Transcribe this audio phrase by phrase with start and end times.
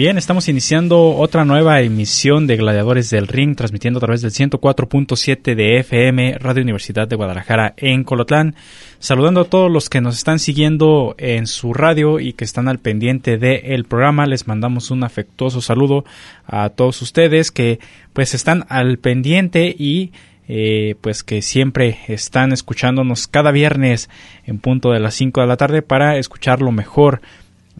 [0.00, 5.54] Bien, estamos iniciando otra nueva emisión de Gladiadores del Ring, transmitiendo a través del 104.7
[5.54, 8.54] de FM, Radio Universidad de Guadalajara en Colotlán.
[8.98, 12.78] Saludando a todos los que nos están siguiendo en su radio y que están al
[12.78, 16.06] pendiente del programa, les mandamos un afectuoso saludo
[16.46, 17.78] a todos ustedes que
[18.14, 20.12] pues están al pendiente y
[20.48, 24.08] eh, pues que siempre están escuchándonos cada viernes
[24.46, 27.20] en punto de las 5 de la tarde para escuchar lo mejor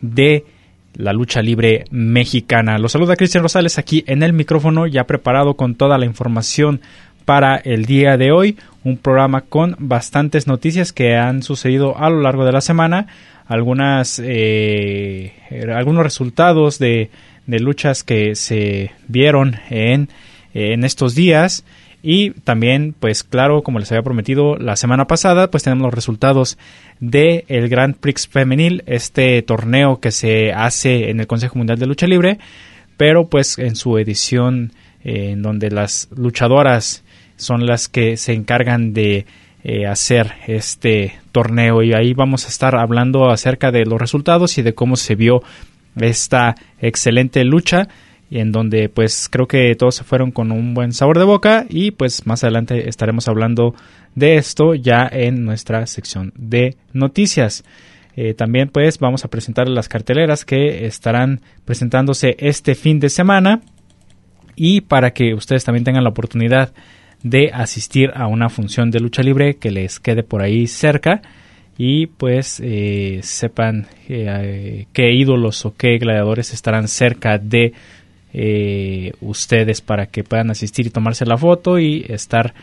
[0.02, 0.44] de
[1.00, 2.78] la lucha libre mexicana.
[2.78, 6.80] Los saluda Cristian Rosales aquí en el micrófono, ya preparado con toda la información
[7.24, 8.56] para el día de hoy.
[8.84, 13.06] Un programa con bastantes noticias que han sucedido a lo largo de la semana.
[13.46, 15.32] Algunas, eh,
[15.74, 17.10] algunos resultados de,
[17.46, 20.08] de, luchas que se vieron en,
[20.54, 21.64] en estos días.
[22.02, 26.58] Y también, pues claro, como les había prometido la semana pasada, pues tenemos los resultados
[26.98, 31.86] del el Grand Prix Femenil, este torneo que se hace en el Consejo Mundial de
[31.86, 32.38] Lucha Libre,
[32.96, 34.72] pero pues en su edición
[35.04, 37.04] eh, en donde las luchadoras
[37.36, 39.26] son las que se encargan de
[39.62, 41.82] eh, hacer este torneo.
[41.82, 45.42] Y ahí vamos a estar hablando acerca de los resultados y de cómo se vio
[45.96, 47.88] esta excelente lucha
[48.30, 51.66] y en donde pues creo que todos se fueron con un buen sabor de boca
[51.68, 53.74] y pues más adelante estaremos hablando
[54.14, 57.64] de esto ya en nuestra sección de noticias.
[58.16, 63.62] Eh, también pues vamos a presentar las carteleras que estarán presentándose este fin de semana
[64.54, 66.72] y para que ustedes también tengan la oportunidad
[67.22, 71.22] de asistir a una función de lucha libre que les quede por ahí cerca
[71.76, 77.72] y pues eh, sepan eh, qué ídolos o qué gladiadores estarán cerca de
[78.32, 82.54] eh, ustedes para que puedan asistir y tomarse la foto y estar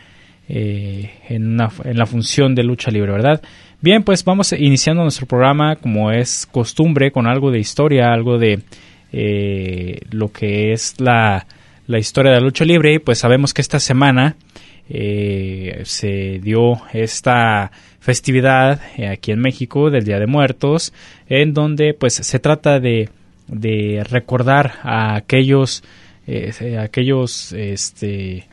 [0.48, 3.42] eh, en, en la función de lucha libre, ¿verdad?
[3.80, 8.60] Bien, pues vamos iniciando nuestro programa como es costumbre con algo de historia, algo de
[9.12, 11.46] eh, lo que es la,
[11.86, 14.36] la, historia de la lucha libre y pues sabemos que esta semana
[14.88, 18.80] se dio esta festividad
[19.12, 20.94] aquí en México del Día de Muertos
[21.28, 23.10] en donde pues se trata de
[23.48, 25.82] de recordar a aquellos,
[26.26, 28.46] eh, aquellos, este,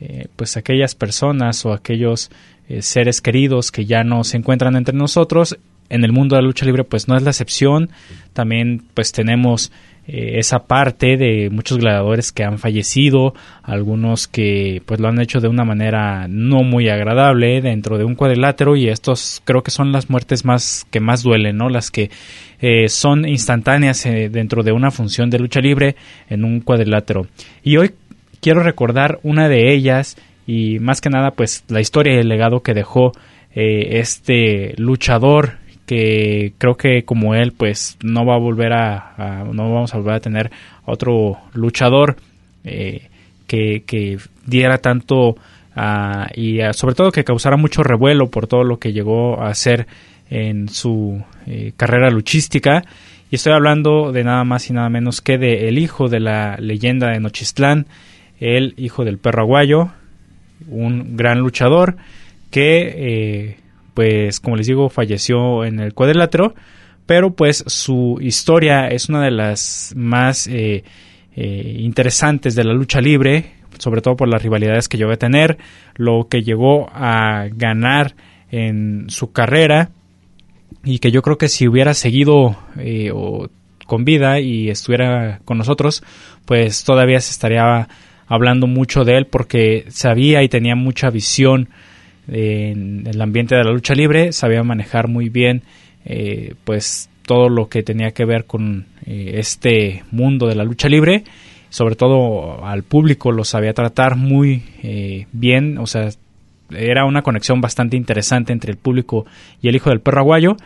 [0.00, 2.30] eh, pues aquellas personas o aquellos
[2.68, 5.58] eh, seres queridos que ya no se encuentran entre nosotros.
[5.88, 7.90] En el mundo de la lucha libre, pues no es la excepción.
[8.32, 9.72] También, pues tenemos
[10.04, 15.40] eh, esa parte de muchos gladiadores que han fallecido, algunos que pues lo han hecho
[15.40, 19.92] de una manera no muy agradable dentro de un cuadrilátero y estos creo que son
[19.92, 21.68] las muertes más que más duelen, ¿no?
[21.68, 22.10] Las que
[22.60, 25.94] eh, son instantáneas eh, dentro de una función de lucha libre
[26.28, 27.28] en un cuadrilátero.
[27.62, 27.92] Y hoy
[28.40, 30.16] quiero recordar una de ellas
[30.48, 33.12] y más que nada pues la historia y el legado que dejó
[33.54, 39.94] este luchador que creo que como él pues no va a volver a, no vamos
[39.94, 40.50] a volver a tener
[40.84, 42.16] otro luchador
[42.64, 43.08] eh,
[43.46, 45.36] que, diera tanto
[46.34, 49.86] y sobre todo que causara mucho revuelo por todo lo que llegó a hacer
[50.30, 52.84] en su eh, carrera luchística.
[53.30, 56.56] Y estoy hablando de nada más y nada menos que de el hijo de la
[56.58, 57.86] leyenda de Nochistlán
[58.40, 59.90] el hijo del perro aguayo
[60.68, 61.96] un gran luchador
[62.50, 63.56] que eh,
[63.94, 66.54] pues como les digo, falleció en el cuadrilátero,
[67.06, 70.84] pero pues su historia es una de las más eh,
[71.34, 75.58] eh, interesantes de la lucha libre, sobre todo por las rivalidades que llegó a tener,
[75.96, 78.14] lo que llegó a ganar
[78.50, 79.90] en su carrera
[80.84, 83.12] y que yo creo que si hubiera seguido eh,
[83.86, 86.02] con vida y estuviera con nosotros,
[86.44, 87.88] pues todavía se estaría
[88.26, 91.68] hablando mucho de él porque sabía y tenía mucha visión
[92.28, 95.62] en el ambiente de la lucha libre, sabía manejar muy bien
[96.04, 100.88] eh, pues todo lo que tenía que ver con eh, este mundo de la lucha
[100.88, 101.24] libre.
[101.70, 106.10] Sobre todo al público lo sabía tratar muy eh, bien, o sea,
[106.70, 109.24] era una conexión bastante interesante entre el público
[109.62, 110.56] y el hijo del perro aguayo.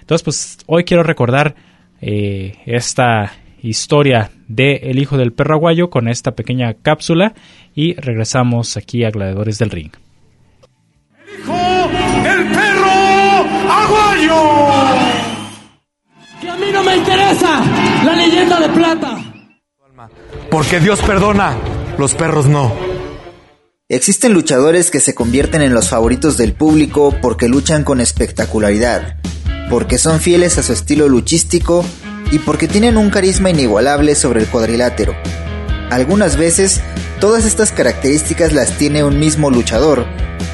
[0.00, 1.54] Entonces, pues hoy quiero recordar
[2.00, 3.32] esta
[3.62, 7.32] historia de El hijo del perro aguayo con esta pequeña cápsula
[7.74, 10.03] y regresamos aquí a Gladiadores del Ring.
[13.84, 14.42] Aguayo.
[16.40, 17.62] Que a mí no me interesa
[18.04, 19.18] la leyenda de plata.
[20.50, 21.56] Porque Dios perdona,
[21.98, 22.72] los perros no.
[23.88, 29.18] Existen luchadores que se convierten en los favoritos del público porque luchan con espectacularidad,
[29.68, 31.84] porque son fieles a su estilo luchístico
[32.32, 35.14] y porque tienen un carisma inigualable sobre el cuadrilátero.
[35.94, 36.80] Algunas veces,
[37.20, 40.06] todas estas características las tiene un mismo luchador,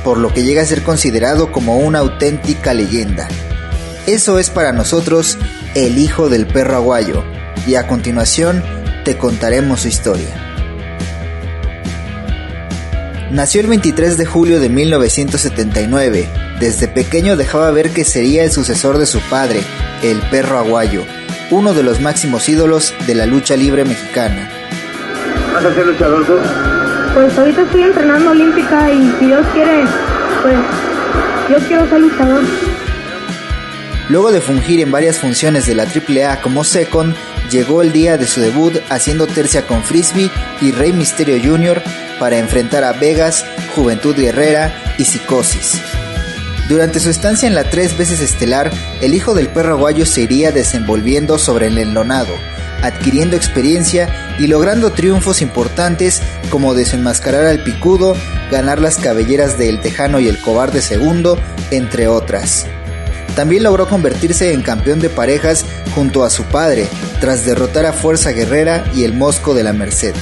[0.04, 3.26] por lo que llega a ser considerado como una auténtica leyenda.
[4.06, 5.38] Eso es para nosotros
[5.74, 7.24] el hijo del perro aguayo,
[7.66, 8.62] y a continuación
[9.06, 10.28] te contaremos su historia.
[13.30, 16.28] Nació el 23 de julio de 1979.
[16.60, 19.62] Desde pequeño dejaba ver que sería el sucesor de su padre,
[20.02, 21.02] el perro aguayo,
[21.50, 24.50] uno de los máximos ídolos de la lucha libre mexicana.
[25.62, 26.32] ¿Vas a ser luchador tú?
[27.12, 29.84] Pues ahorita estoy entrenando olímpica y si Dios quiere,
[30.40, 30.56] pues
[31.50, 32.40] yo quiero ser luchador.
[34.08, 37.14] Luego de fungir en varias funciones de la AAA como second,
[37.50, 40.30] llegó el día de su debut haciendo tercia con Frisbee
[40.62, 41.82] y Rey Misterio Jr.
[42.18, 43.44] para enfrentar a Vegas,
[43.76, 45.78] Juventud Guerrera y Psicosis.
[46.70, 48.70] Durante su estancia en la tres veces estelar,
[49.02, 52.32] el hijo del perro aguayo se iría desenvolviendo sobre el enlonado,
[52.82, 58.16] adquiriendo experiencia y logrando triunfos importantes como desenmascarar al picudo,
[58.50, 61.38] ganar las cabelleras de El Tejano y el Cobarde Segundo,
[61.70, 62.66] entre otras.
[63.36, 65.64] También logró convertirse en campeón de parejas
[65.94, 66.88] junto a su padre,
[67.20, 70.14] tras derrotar a Fuerza Guerrera y el Mosco de la Merced.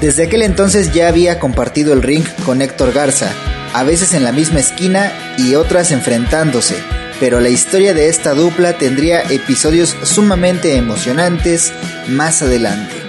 [0.00, 3.30] Desde aquel entonces ya había compartido el ring con Héctor Garza,
[3.72, 6.74] a veces en la misma esquina y otras enfrentándose,
[7.20, 11.72] pero la historia de esta dupla tendría episodios sumamente emocionantes
[12.08, 13.01] más adelante.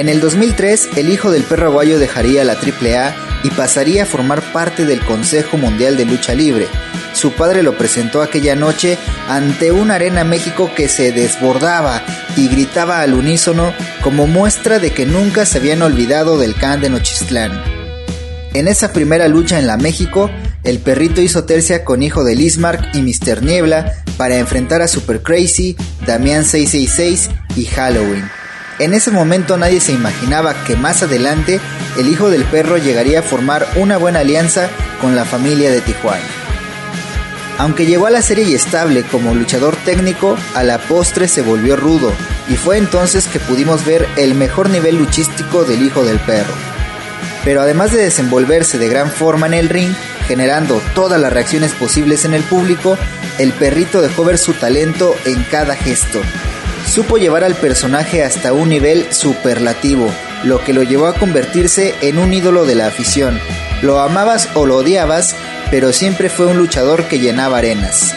[0.00, 4.40] En el 2003, el hijo del perro aguayo dejaría la AAA y pasaría a formar
[4.50, 6.68] parte del Consejo Mundial de Lucha Libre.
[7.12, 8.96] Su padre lo presentó aquella noche
[9.28, 12.02] ante una arena México que se desbordaba
[12.34, 16.88] y gritaba al unísono como muestra de que nunca se habían olvidado del can de
[16.88, 17.62] Nochistlán.
[18.54, 20.30] En esa primera lucha en la México,
[20.64, 23.42] el perrito hizo tercia con Hijo de Lismark y Mr.
[23.42, 25.76] Niebla para enfrentar a Super Crazy,
[26.06, 28.39] Damián 666 y Halloween.
[28.80, 31.60] En ese momento nadie se imaginaba que más adelante
[31.98, 34.70] el hijo del perro llegaría a formar una buena alianza
[35.02, 36.24] con la familia de Tijuana.
[37.58, 41.76] Aunque llegó a la serie y estable como luchador técnico, a la postre se volvió
[41.76, 42.10] rudo,
[42.48, 46.54] y fue entonces que pudimos ver el mejor nivel luchístico del hijo del perro.
[47.44, 49.92] Pero además de desenvolverse de gran forma en el ring,
[50.26, 52.96] generando todas las reacciones posibles en el público,
[53.38, 56.22] el perrito dejó ver su talento en cada gesto,
[56.90, 60.10] supo llevar al personaje hasta un nivel superlativo,
[60.42, 63.38] lo que lo llevó a convertirse en un ídolo de la afición.
[63.80, 65.36] Lo amabas o lo odiabas,
[65.70, 68.12] pero siempre fue un luchador que llenaba arenas.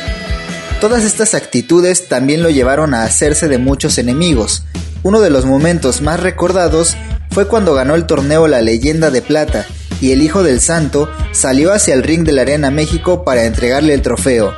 [0.82, 4.64] Todas estas actitudes también lo llevaron a hacerse de muchos enemigos.
[5.04, 6.98] Uno de los momentos más recordados
[7.30, 9.68] fue cuando ganó el torneo La Leyenda de Plata
[10.02, 13.94] y el Hijo del Santo salió hacia el ring de la Arena México para entregarle
[13.94, 14.54] el trofeo,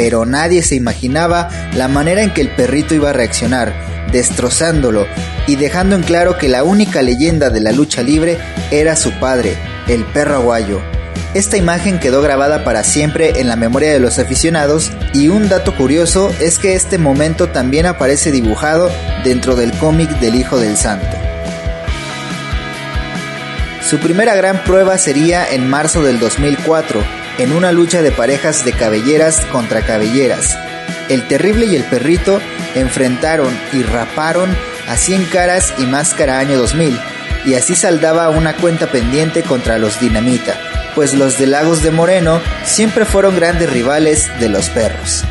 [0.00, 5.06] pero nadie se imaginaba la manera en que el perrito iba a reaccionar, destrozándolo
[5.46, 8.38] y dejando en claro que la única leyenda de la lucha libre
[8.70, 10.80] era su padre, el perro aguayo.
[11.34, 15.76] Esta imagen quedó grabada para siempre en la memoria de los aficionados y un dato
[15.76, 18.90] curioso es que este momento también aparece dibujado
[19.22, 21.14] dentro del cómic del Hijo del Santo.
[23.86, 28.72] Su primera gran prueba sería en marzo del 2004, en una lucha de parejas de
[28.74, 30.58] cabelleras contra cabelleras.
[31.08, 32.38] El terrible y el perrito
[32.74, 34.54] enfrentaron y raparon
[34.86, 37.00] a 100 caras y máscara año 2000,
[37.46, 40.54] y así saldaba una cuenta pendiente contra los dinamita,
[40.94, 45.24] pues los de Lagos de Moreno siempre fueron grandes rivales de los perros.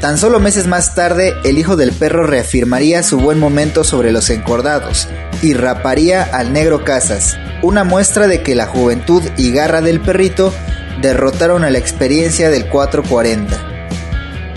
[0.00, 4.30] Tan solo meses más tarde, el hijo del perro reafirmaría su buen momento sobre los
[4.30, 5.08] encordados
[5.42, 10.52] y raparía al negro Casas, una muestra de que la juventud y garra del perrito
[11.00, 13.76] derrotaron a la experiencia del 440.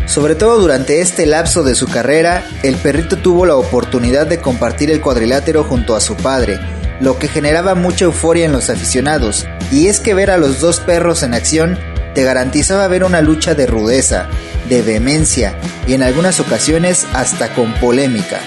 [0.06, 4.90] Sobre todo durante este lapso de su carrera, el perrito tuvo la oportunidad de compartir
[4.90, 6.60] el cuadrilátero junto a su padre,
[7.00, 10.80] lo que generaba mucha euforia en los aficionados, y es que ver a los dos
[10.80, 11.78] perros en acción
[12.16, 14.28] te garantizaba ver una lucha de rudeza,
[14.68, 15.56] de vehemencia
[15.88, 18.40] y en algunas ocasiones hasta con polémica.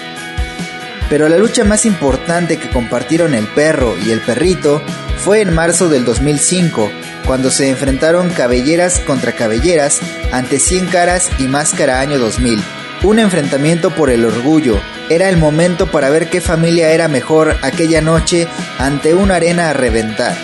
[1.09, 4.81] Pero la lucha más importante que compartieron el perro y el perrito
[5.23, 6.91] fue en marzo del 2005,
[7.25, 10.01] cuando se enfrentaron cabelleras contra cabelleras
[10.33, 12.61] ante 100 caras y máscara año 2000.
[13.03, 14.77] Un enfrentamiento por el orgullo.
[15.09, 18.49] Era el momento para ver qué familia era mejor aquella noche
[18.79, 20.35] ante una arena a reventar.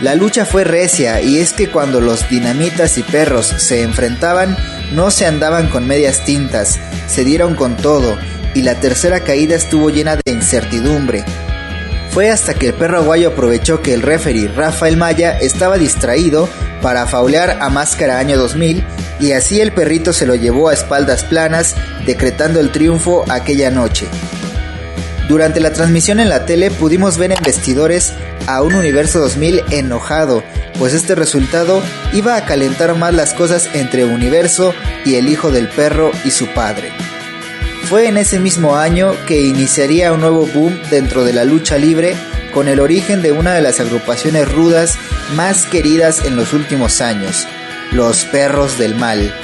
[0.00, 4.56] La lucha fue recia y es que cuando los dinamitas y perros se enfrentaban
[4.92, 6.78] no se andaban con medias tintas,
[7.08, 8.16] se dieron con todo
[8.54, 11.24] y la tercera caída estuvo llena de incertidumbre.
[12.14, 16.48] Fue hasta que el perro aguayo aprovechó que el referee Rafael Maya estaba distraído
[16.80, 18.84] para faulear a Máscara año 2000
[19.18, 21.74] y así el perrito se lo llevó a espaldas planas,
[22.06, 24.06] decretando el triunfo aquella noche.
[25.28, 28.12] Durante la transmisión en la tele pudimos ver en vestidores
[28.46, 30.44] a un Universo 2000 enojado,
[30.78, 34.72] pues este resultado iba a calentar más las cosas entre Universo
[35.04, 36.92] y el hijo del perro y su padre.
[37.88, 42.16] Fue en ese mismo año que iniciaría un nuevo boom dentro de la lucha libre
[42.54, 44.96] con el origen de una de las agrupaciones rudas
[45.36, 47.46] más queridas en los últimos años,
[47.92, 49.34] los Perros del Mal.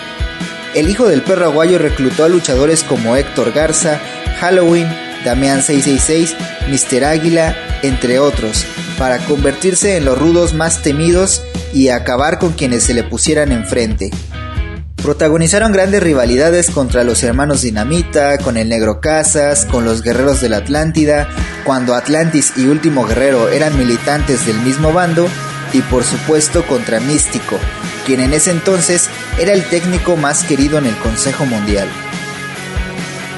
[0.75, 4.01] El hijo del perro aguayo reclutó a luchadores como Héctor Garza,
[4.41, 4.89] Halloween,
[5.25, 6.35] Damián 666,
[6.69, 7.05] Mr.
[7.05, 8.65] Águila, entre otros,
[8.99, 11.43] para convertirse en los rudos más temidos
[11.75, 14.11] y acabar con quienes se le pusieran enfrente.
[15.03, 20.51] Protagonizaron grandes rivalidades contra los hermanos Dinamita, con el Negro Casas, con los guerreros de
[20.51, 21.27] la Atlántida,
[21.65, 25.27] cuando Atlantis y Último Guerrero eran militantes del mismo bando,
[25.73, 27.59] y por supuesto contra Místico,
[28.05, 31.89] quien en ese entonces era el técnico más querido en el Consejo Mundial.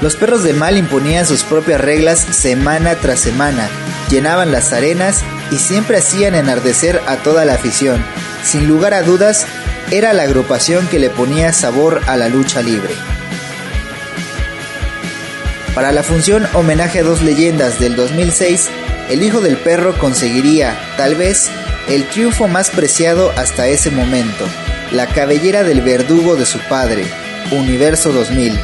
[0.01, 3.69] Los perros de mal imponían sus propias reglas semana tras semana,
[4.11, 5.21] llenaban las arenas
[5.53, 8.03] y siempre hacían enardecer a toda la afición.
[8.45, 9.47] Sin lugar a dudas,
[9.93, 12.95] era la agrupación que le ponía sabor a la lucha libre.
[15.75, 18.71] Para la función Homenaje a dos leyendas del 2006,
[19.11, 21.51] el hijo del perro conseguiría, tal vez,
[21.91, 24.47] el triunfo más preciado hasta ese momento,
[24.93, 27.05] la cabellera del verdugo de su padre,
[27.51, 28.59] Universo 2000.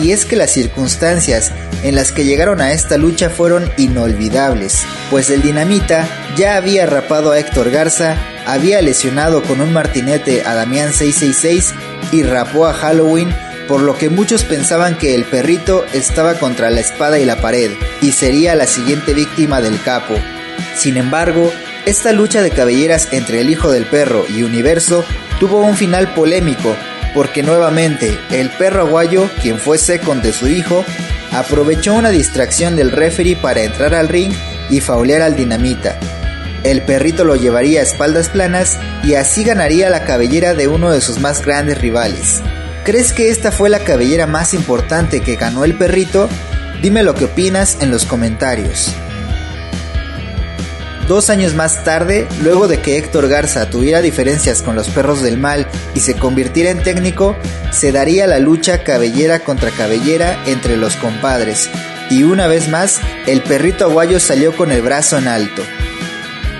[0.00, 1.50] Y es que las circunstancias
[1.82, 6.06] en las que llegaron a esta lucha fueron inolvidables, pues el dinamita
[6.36, 8.16] ya había rapado a Héctor Garza,
[8.48, 11.74] había lesionado con un martinete a Damián 666
[12.12, 13.28] y rapó a Halloween,
[13.68, 17.70] por lo que muchos pensaban que el perrito estaba contra la espada y la pared
[18.00, 20.14] y sería la siguiente víctima del capo.
[20.74, 21.52] Sin embargo,
[21.84, 25.04] esta lucha de cabelleras entre el hijo del perro y Universo
[25.38, 26.74] tuvo un final polémico,
[27.12, 30.86] porque nuevamente el perro aguayo, quien fue second de su hijo,
[31.32, 34.32] aprovechó una distracción del referee para entrar al ring
[34.70, 35.98] y faulear al dinamita.
[36.64, 41.00] El perrito lo llevaría a espaldas planas y así ganaría la cabellera de uno de
[41.00, 42.40] sus más grandes rivales.
[42.84, 46.28] ¿Crees que esta fue la cabellera más importante que ganó el perrito?
[46.82, 48.92] Dime lo que opinas en los comentarios.
[51.06, 55.38] Dos años más tarde, luego de que Héctor Garza tuviera diferencias con los perros del
[55.38, 57.34] mal y se convirtiera en técnico,
[57.72, 61.70] se daría la lucha cabellera contra cabellera entre los compadres,
[62.10, 65.62] y una vez más, el perrito aguayo salió con el brazo en alto.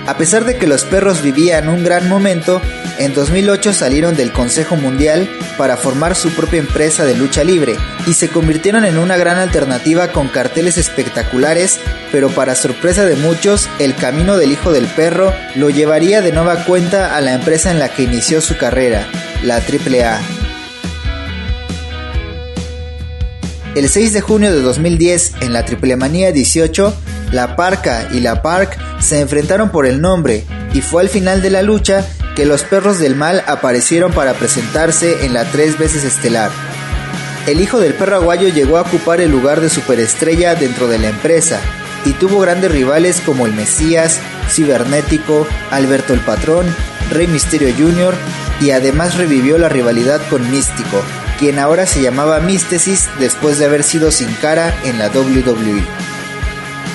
[0.08, 2.62] A pesar de que los perros vivían un gran momento,
[2.98, 8.14] en 2008 salieron del Consejo Mundial para formar su propia empresa de lucha libre y
[8.14, 11.78] se convirtieron en una gran alternativa con carteles espectaculares,
[12.10, 16.64] pero para sorpresa de muchos, el camino del hijo del perro lo llevaría de nueva
[16.64, 19.06] cuenta a la empresa en la que inició su carrera,
[19.42, 20.37] la AAA.
[23.78, 26.92] El 6 de junio de 2010, en la Triple Manía 18,
[27.30, 30.44] la Parca y la Park se enfrentaron por el nombre,
[30.74, 32.04] y fue al final de la lucha
[32.34, 36.50] que los perros del mal aparecieron para presentarse en la tres veces estelar.
[37.46, 41.10] El hijo del perro aguayo llegó a ocupar el lugar de superestrella dentro de la
[41.10, 41.60] empresa,
[42.04, 44.18] y tuvo grandes rivales como el Mesías,
[44.50, 46.66] Cibernético, Alberto el Patrón,
[47.12, 48.16] Rey Misterio Jr.
[48.60, 51.00] y además revivió la rivalidad con Místico,
[51.38, 55.82] quien ahora se llamaba Místesis después de haber sido sin cara en la WWE.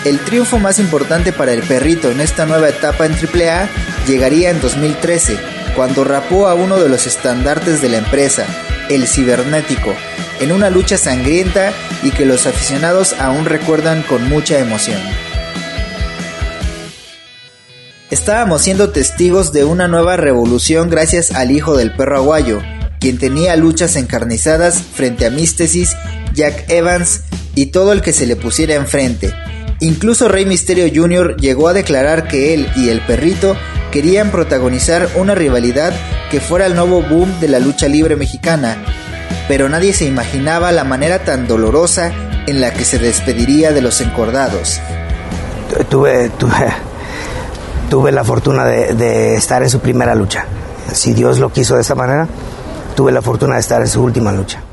[0.05, 3.69] El triunfo más importante para el perrito en esta nueva etapa en AAA
[4.05, 5.37] llegaría en 2013,
[5.75, 8.45] cuando rapó a uno de los estandartes de la empresa,
[8.89, 9.93] el cibernético,
[10.41, 11.71] en una lucha sangrienta
[12.03, 14.99] y que los aficionados aún recuerdan con mucha emoción.
[18.11, 22.61] Estábamos siendo testigos de una nueva revolución gracias al hijo del perro aguayo,
[23.03, 25.97] quien tenía luchas encarnizadas frente a Místesis,
[26.33, 29.33] Jack Evans y todo el que se le pusiera enfrente.
[29.81, 31.35] Incluso Rey Misterio Jr.
[31.35, 33.57] llegó a declarar que él y el perrito
[33.91, 35.91] querían protagonizar una rivalidad
[36.31, 38.77] que fuera el nuevo boom de la lucha libre mexicana.
[39.49, 42.13] pero nadie se imaginaba la manera tan dolorosa
[42.47, 44.79] en la que se despediría de los encordados.
[45.89, 46.31] Tuve,
[47.89, 50.45] tuve, la fortuna de estar en su primera lucha.
[50.93, 52.29] Si Dios lo quiso de esa manera,
[52.93, 54.63] tuve la fortuna de estar en su última lucha.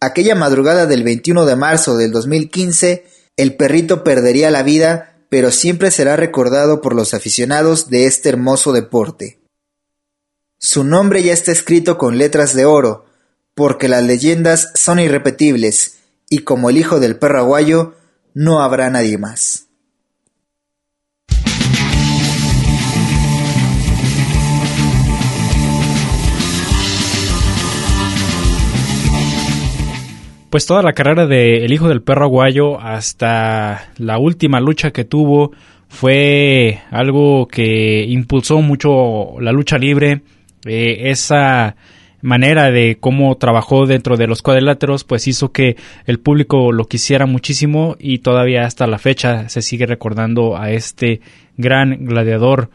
[0.00, 5.90] Aquella madrugada del 21 de marzo del 2015, el perrito perdería la vida, pero siempre
[5.90, 9.40] será recordado por los aficionados de este hermoso deporte.
[10.58, 13.06] Su nombre ya está escrito con letras de oro,
[13.54, 15.96] porque las leyendas son irrepetibles,
[16.28, 17.94] y como el hijo del perro aguayo,
[18.34, 19.68] no habrá nadie más.
[30.54, 35.04] Pues toda la carrera de El hijo del perro aguayo hasta la última lucha que
[35.04, 35.50] tuvo
[35.88, 40.20] fue algo que impulsó mucho la lucha libre,
[40.64, 41.74] eh, esa
[42.22, 45.74] manera de cómo trabajó dentro de los cuadriláteros, pues hizo que
[46.06, 51.20] el público lo quisiera muchísimo y todavía hasta la fecha se sigue recordando a este
[51.56, 52.70] gran gladiador,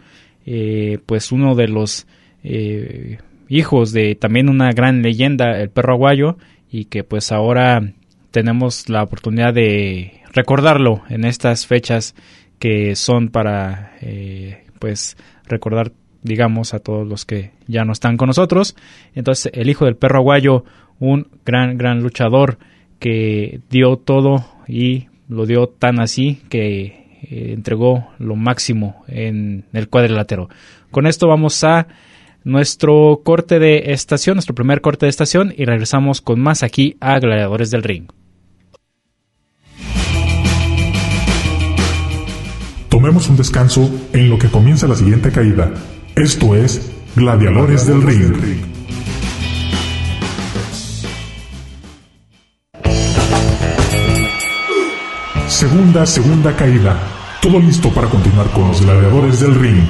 [0.46, 2.08] eh, pues uno de los
[2.44, 6.36] eh, hijos de también una gran leyenda, el perro aguayo,
[6.72, 7.94] y que pues ahora
[8.32, 12.16] tenemos la oportunidad de recordarlo en estas fechas
[12.60, 18.28] que son para eh, pues recordar digamos a todos los que ya no están con
[18.28, 18.76] nosotros.
[19.16, 20.66] Entonces el hijo del perro aguayo
[21.00, 22.60] un gran gran luchador
[23.00, 29.90] que dio todo y lo dio tan así que eh, entregó lo máximo en el
[29.90, 30.50] cuadrilátero.
[30.92, 31.88] Con esto vamos a
[32.44, 37.20] nuestro corte de estación, nuestro primer corte de estación y regresamos con más aquí a
[37.20, 38.08] Gladiadores del Ring.
[42.90, 45.72] Tomemos un descanso en lo que comienza la siguiente caída.
[46.16, 48.34] Esto es Gladiadores, del Ring.
[55.48, 57.00] Segunda, segunda caída.
[57.42, 59.84] Todo listo para continuar con los Gladiadores del Ring.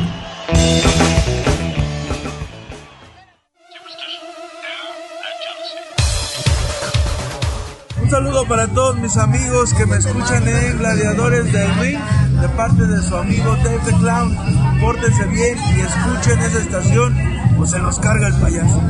[8.09, 11.99] Un saludo para todos mis amigos que me escuchan en Gladiadores del Ring,
[12.41, 14.35] de parte de su amigo Dave Clown.
[14.81, 17.15] Pórtense bien y escuchen esa estación
[17.59, 18.81] o se los carga el payaso.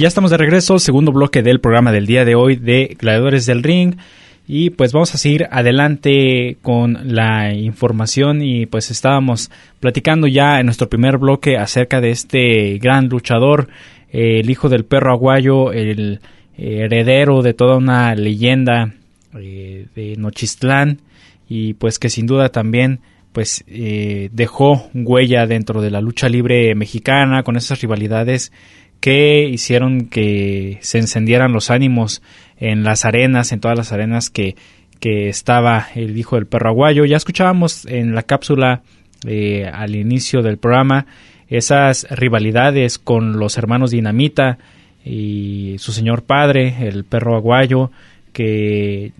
[0.00, 3.62] Ya estamos de regreso, segundo bloque del programa del día de hoy de Gladiadores del
[3.62, 3.96] Ring.
[4.48, 10.64] Y pues vamos a seguir adelante con la información y pues estábamos platicando ya en
[10.64, 13.68] nuestro primer bloque acerca de este gran luchador,
[14.08, 16.20] el hijo del perro aguayo, el
[16.56, 18.94] heredero de toda una leyenda
[19.38, 21.02] eh, de Nochistlán
[21.46, 23.00] y pues que sin duda también
[23.32, 28.50] pues eh, dejó huella dentro de la lucha libre mexicana con esas rivalidades
[29.00, 32.22] que hicieron que se encendieran los ánimos
[32.58, 34.56] en las arenas, en todas las arenas que,
[35.00, 37.04] que estaba el hijo del perro aguayo.
[37.06, 38.82] Ya escuchábamos en la cápsula
[39.26, 41.06] eh, al inicio del programa
[41.48, 44.58] esas rivalidades con los hermanos Dinamita
[45.04, 47.90] y su señor padre, el perro aguayo,
[48.32, 49.12] que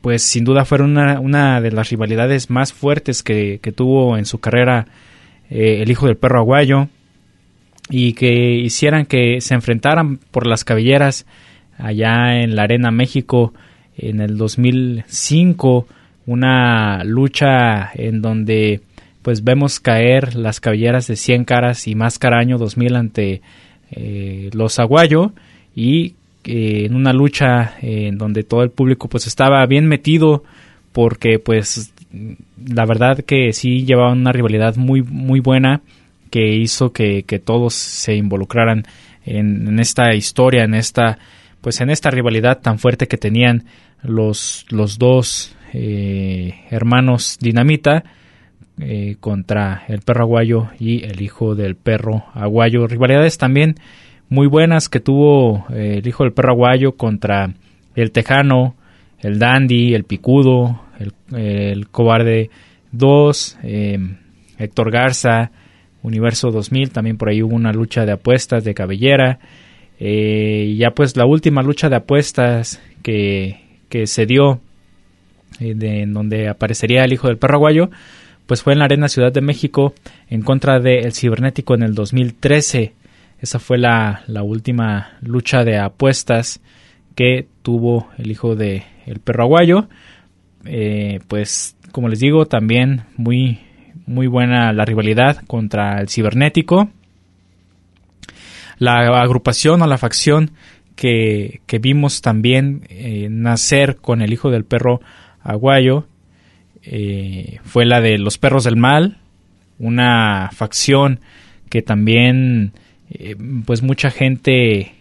[0.00, 4.40] pues sin duda fueron una, de las rivalidades más fuertes que, que tuvo en su
[4.40, 4.86] carrera
[5.48, 6.88] eh, el hijo del perro aguayo
[7.90, 11.26] y que hicieran que se enfrentaran por las cabelleras
[11.78, 13.52] allá en la Arena México
[13.96, 15.86] en el 2005
[16.26, 18.80] una lucha en donde
[19.22, 23.42] pues vemos caer las cabelleras de 100 caras y más caraño 2000 ante
[23.90, 25.32] eh, los aguayo
[25.74, 30.44] y eh, en una lucha en donde todo el público pues estaba bien metido
[30.92, 31.92] porque pues
[32.64, 35.82] la verdad que sí llevaban una rivalidad muy muy buena
[36.30, 38.84] que hizo que, todos se involucraran
[39.24, 41.18] en, esta historia, en esta,
[41.60, 43.64] pues en esta rivalidad tan fuerte que tenían
[44.02, 48.04] los, los dos eh, hermanos Dinamita
[48.80, 52.86] eh, contra el perro aguayo y el hijo del perro aguayo.
[52.86, 53.76] Rivalidades también
[54.28, 57.52] muy buenas que tuvo eh, el hijo del perro aguayo contra
[57.94, 58.74] el tejano,
[59.18, 62.50] el dandy, el picudo, el, el cobarde
[62.92, 63.58] 2,
[64.58, 65.50] Héctor Garza,
[66.02, 69.38] Universo 2000, también por ahí hubo una lucha de apuestas de cabellera.
[69.98, 74.60] Eh, ya pues la última lucha de apuestas que, que se dio
[75.60, 77.90] eh, de, en donde aparecería el hijo del perro aguayo,
[78.46, 79.94] pues fue en la Arena Ciudad de México
[80.28, 82.94] en contra del Cibernético en el 2013.
[83.40, 86.60] Esa fue la, la, última lucha de apuestas
[87.14, 89.48] que tuvo el hijo de el perro.
[90.64, 93.58] Eh, pues como les digo, también muy,
[94.10, 96.90] muy buena la rivalidad contra el cibernético.
[98.78, 100.50] La agrupación o la facción
[100.96, 105.00] que, que vimos también eh, nacer con el hijo del perro
[105.42, 106.06] aguayo
[106.82, 109.18] eh, fue la de los perros del mal,
[109.78, 111.20] una facción
[111.68, 112.72] que también
[113.10, 114.94] eh, pues mucha gente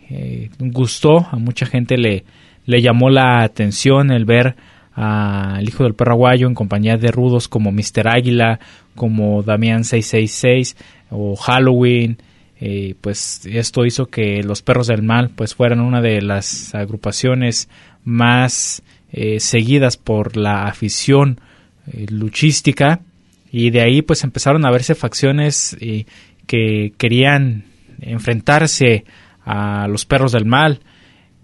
[0.59, 2.23] gustó, a mucha gente le,
[2.65, 4.55] le llamó la atención el ver
[5.01, 8.09] al hijo del perro aguayo en compañía de rudos como Mr.
[8.09, 8.59] Águila,
[8.95, 10.75] como Damián 666
[11.09, 12.17] o Halloween.
[12.59, 17.69] Eh, pues esto hizo que los perros del mal pues fueran una de las agrupaciones
[18.03, 18.83] más
[19.13, 21.39] eh, seguidas por la afición
[21.87, 22.99] eh, luchística
[23.53, 25.77] y de ahí pues empezaron a verse facciones
[26.45, 27.63] que querían
[28.01, 29.05] enfrentarse
[29.45, 30.81] a los perros del mal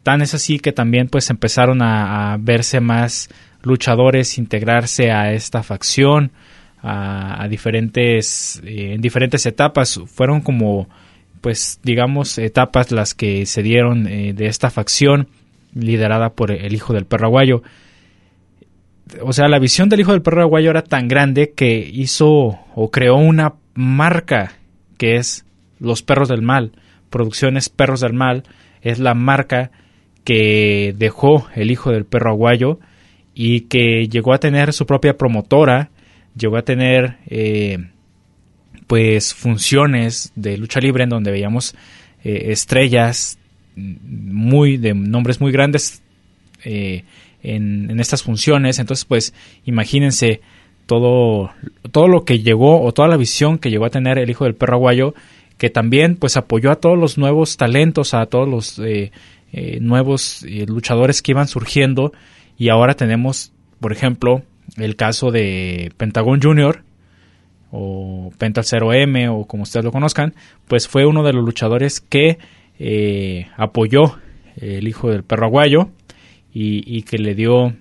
[0.06, 3.28] Tan es así que también pues empezaron a, verse más
[3.64, 6.32] luchadores integrarse a esta facción
[6.84, 10.00] a, diferentes eh, en diferentes etapas.
[10.06, 10.88] Fueron como
[11.42, 15.28] pues digamos etapas las que se dieron eh, de esta facción
[15.74, 17.64] liderada por el hijo del perro aguayo.
[19.24, 22.92] O sea la visión del hijo del perro aguayo era tan grande que hizo o
[22.92, 24.54] creó una marca
[25.00, 25.48] que es
[25.80, 26.74] los perros del mal.
[27.10, 28.44] Producciones perros del mal
[28.84, 29.72] es la marca
[30.26, 32.80] que dejó el hijo del perro aguayo
[33.34, 35.90] y que llegó a tener su propia promotora,
[36.36, 37.78] llegó a tener eh,
[38.88, 41.76] pues funciones de lucha libre en donde veíamos
[42.24, 43.38] eh, estrellas
[43.76, 46.02] muy de nombres muy grandes
[46.64, 47.04] eh,
[47.44, 48.80] en, en, estas funciones.
[48.80, 49.34] Entonces pues
[49.66, 50.42] imagínense
[50.88, 51.52] todo
[51.92, 54.56] todo lo que llegó o toda la visión que llegó a tener el hijo del
[54.56, 55.14] perro aguayo
[55.58, 59.12] que también pues apoyó a todos los nuevos talentos a todos los eh,
[59.80, 62.12] nuevos eh, luchadores que iban surgiendo.
[62.58, 64.44] Y ahora tenemos, por ejemplo,
[64.78, 66.84] el caso de Pentagon Junior
[67.72, 70.34] o Pental 0M o como ustedes lo conozcan,
[70.68, 72.38] pues fue uno de los luchadores que
[72.80, 74.20] eh, apoyó
[74.58, 75.90] el hijo del perro aguayo
[76.54, 77.74] y, que le dio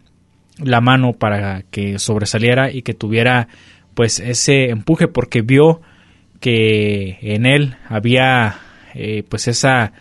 [0.58, 3.46] la mano para que sobresaliera y que tuviera
[3.94, 5.80] pues ese empuje porque vio
[6.40, 8.58] que en él había
[9.28, 9.92] pues esa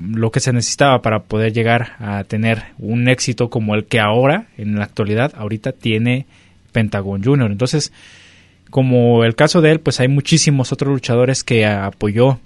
[0.00, 4.46] lo que se necesitaba para poder llegar a tener un éxito como el que ahora,
[4.56, 6.26] en la actualidad, ahorita tiene
[6.72, 7.50] Pentagon Junior.
[7.50, 7.92] Entonces,
[8.70, 12.38] como el caso de él, pues hay muchísimos otros luchadores que apoyó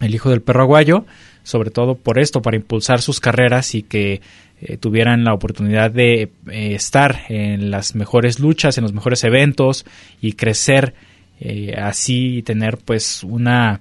[0.00, 1.06] el hijo del perro aguayo,
[1.42, 4.20] sobre todo por esto, para impulsar sus carreras y que
[4.60, 6.30] eh, tuvieran la oportunidad de eh,
[6.74, 9.84] estar en las mejores luchas, en los mejores eventos
[10.20, 10.94] y crecer
[11.40, 13.80] eh, así y tener pues una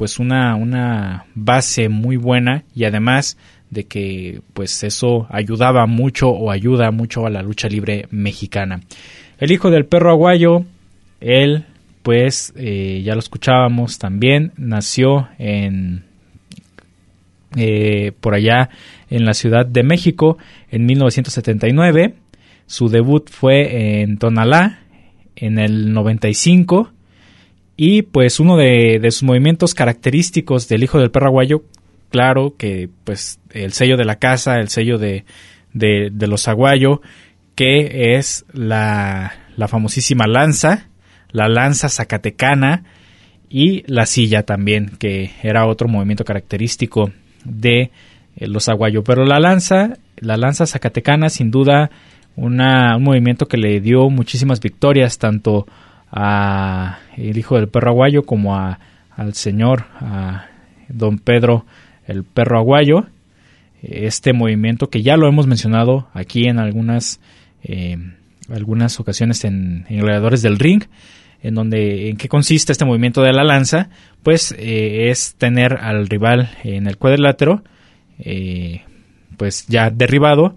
[0.00, 3.36] pues una, una base muy buena y además
[3.68, 8.80] de que pues eso ayudaba mucho o ayuda mucho a la lucha libre mexicana.
[9.38, 10.64] El hijo del perro aguayo,
[11.20, 11.66] él
[12.02, 16.04] pues eh, ya lo escuchábamos también, nació en
[17.58, 18.70] eh, por allá
[19.10, 20.38] en la Ciudad de México
[20.70, 22.14] en 1979.
[22.64, 24.78] Su debut fue en Tonalá
[25.36, 26.90] en el 95
[27.82, 31.62] y pues uno de, sus movimientos característicos del hijo del perro aguayo,
[32.10, 35.24] claro que pues el sello de la casa, el sello de,
[35.72, 37.00] de, los aguayo,
[37.54, 40.88] que es la, la famosísima lanza,
[41.30, 42.84] la lanza zacatecana
[43.48, 47.10] y la silla también, que era otro movimiento característico
[47.46, 47.92] de
[48.36, 49.04] eh, los aguayo.
[49.04, 51.90] Pero la lanza, la lanza zacatecana, sin duda,
[52.36, 55.66] una, un movimiento que le dio muchísimas victorias, tanto
[56.10, 58.80] a el hijo del perro aguayo como a,
[59.16, 60.46] al señor a
[60.88, 61.66] don Pedro
[62.06, 63.06] el perro aguayo.
[63.82, 67.20] Este movimiento que ya lo hemos mencionado aquí en algunas
[67.62, 67.96] eh,
[68.50, 70.84] algunas ocasiones en, en gladiadores del ring
[71.42, 73.88] en donde en qué consiste este movimiento de la lanza
[74.22, 77.62] pues eh, es tener al rival en el cuadrilátero
[78.18, 78.82] eh,
[79.36, 80.56] pues ya derribado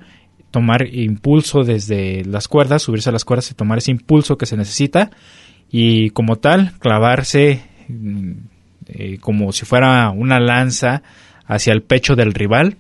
[0.52, 4.58] tomar impulso desde las cuerdas subirse a las cuerdas y tomar ese impulso que se
[4.58, 5.12] necesita
[5.76, 8.32] y como tal clavarse mm,
[8.86, 11.02] eh, como si fuera una lanza
[11.48, 12.78] hacia el pecho del rival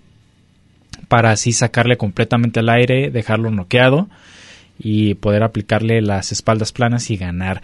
[1.07, 4.09] para así sacarle completamente al aire, dejarlo noqueado
[4.77, 7.63] y poder aplicarle las espaldas planas y ganar.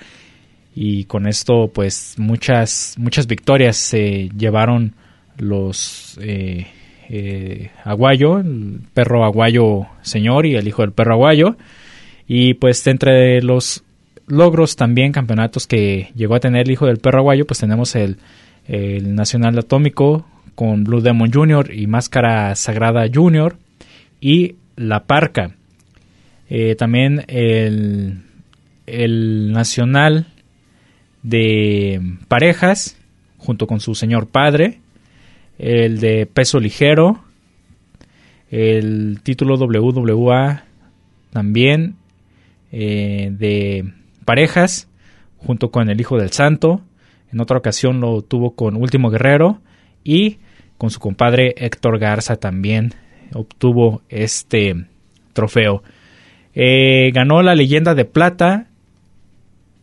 [0.76, 4.96] Y con esto pues muchas muchas victorias se llevaron
[5.38, 6.66] los eh,
[7.08, 11.56] eh, Aguayo, el perro Aguayo señor y el hijo del perro Aguayo.
[12.28, 13.84] Y pues entre los
[14.30, 18.18] logros también, campeonatos que llegó a tener el hijo del perro Aguayo, pues tenemos el,
[18.68, 21.74] el Nacional Atómico con Blue Demon Jr.
[21.74, 23.58] y Máscara Sagrada Jr.
[24.22, 25.56] y La Parca.
[26.50, 28.24] Eh, también el,
[28.88, 30.28] el Nacional
[31.24, 32.98] de Parejas
[33.38, 34.80] junto con su señor padre.
[35.58, 37.24] El de peso ligero.
[38.52, 40.64] El título WWA
[41.32, 41.96] también
[42.72, 43.94] eh, de
[44.30, 44.88] parejas
[45.38, 46.82] junto con el Hijo del Santo.
[47.34, 49.60] En otra ocasión lo tuvo con Último Guerrero
[50.04, 50.38] y
[50.78, 52.94] con su compadre Héctor Garza también
[53.34, 54.86] obtuvo este
[55.34, 55.82] trofeo.
[56.54, 58.68] Eh, ganó la leyenda de plata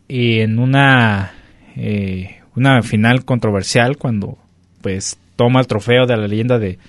[0.07, 1.33] en una,
[1.75, 4.37] eh, una final controversial cuando
[4.81, 6.79] pues toma el trofeo de la leyenda de,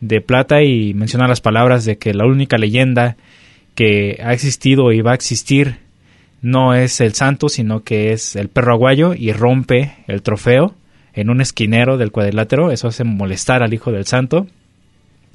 [0.00, 3.16] de plata y menciona las palabras de que la única leyenda
[3.76, 5.83] que ha existido y va a existir
[6.44, 10.74] no es el santo, sino que es el perro aguayo y rompe el trofeo
[11.14, 12.70] en un esquinero del cuadrilátero.
[12.70, 14.46] Eso hace molestar al hijo del santo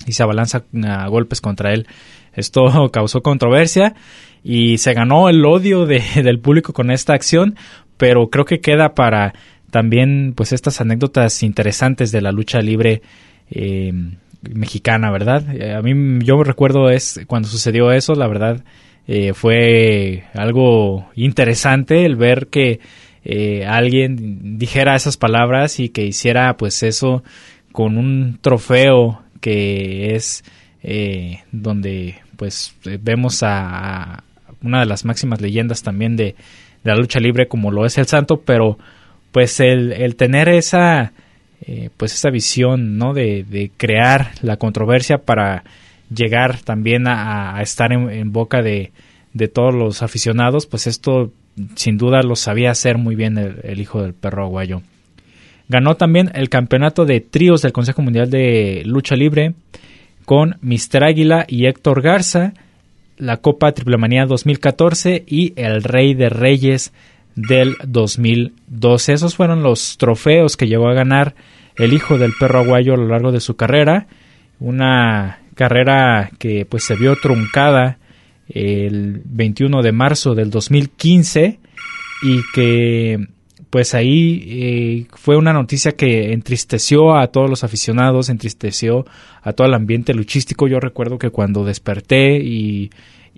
[0.06, 1.88] y se abalanza a golpes contra él.
[2.36, 3.96] Esto causó controversia
[4.44, 7.56] y se ganó el odio de, del público con esta acción,
[7.98, 9.34] pero creo que queda para
[9.72, 13.02] también pues estas anécdotas interesantes de la lucha libre
[13.50, 13.92] eh,
[14.44, 15.56] mexicana, ¿verdad?
[15.56, 18.64] Eh, a mí yo recuerdo es cuando sucedió eso, la verdad
[19.12, 22.80] eh, fue algo interesante el ver que
[23.26, 27.24] eh, alguien dijera esas palabras y que hiciera pues eso
[27.72, 30.44] con un trofeo que es
[30.84, 34.24] eh, donde pues vemos a,
[34.62, 36.36] una de las máximas leyendas también de,
[36.84, 38.78] la lucha libre como lo es el santo pero
[39.32, 41.14] pues el, el tener esa
[41.66, 45.64] eh, pues esa visión no de, de, crear la controversia para
[46.14, 48.92] llegar también a, estar en, boca de,
[49.34, 51.32] de todos los aficionados pues esto
[51.76, 54.82] sin duda lo sabía hacer muy bien el, hijo del perro aguayo.
[55.68, 59.54] Ganó también el campeonato de tríos del Consejo Mundial de Lucha Libre
[60.26, 62.54] con Mister Águila y Héctor Garza,
[63.18, 66.94] la Copa Triple Manía 2014 y el Rey de Reyes
[67.36, 69.14] del 2012.
[69.14, 71.36] Esos fueron los trofeos que llegó a ganar
[71.76, 74.08] el hijo del perro aguayo a lo largo de su carrera.
[74.60, 78.00] Una carrera que pues se vio truncada
[78.48, 81.60] el 21 de marzo del 2015
[82.24, 83.28] y que
[83.70, 89.06] pues ahí eh, fue una noticia que entristeció a todos los aficionados, entristeció
[89.42, 90.70] a todo el ambiente luchístico.
[90.70, 92.90] Yo recuerdo que cuando desperté y,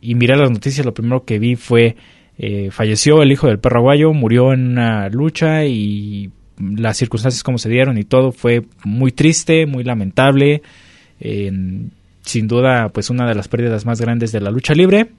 [0.01, 1.95] miré las noticias, lo primero que vi fue
[2.37, 6.29] eh, falleció el hijo del perro aguayo, murió en una lucha y
[6.59, 10.61] las circunstancias como se dieron y todo fue muy triste, muy lamentable
[12.23, 15.09] sin duda pues una de las pérdidas más grandes de la lucha libre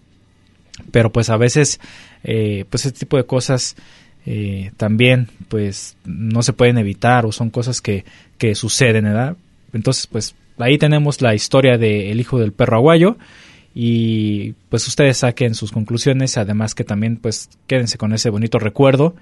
[0.90, 1.80] pero pues a veces
[2.24, 3.76] eh, pues este tipo de cosas
[4.24, 8.04] eh, también pues no se pueden evitar o son cosas que,
[8.38, 9.36] que suceden ¿verdad?
[9.72, 13.16] entonces pues ahí tenemos la historia del hijo del perro aguayo
[13.74, 19.14] y pues ustedes saquen sus conclusiones además que también pues quédense con ese bonito recuerdo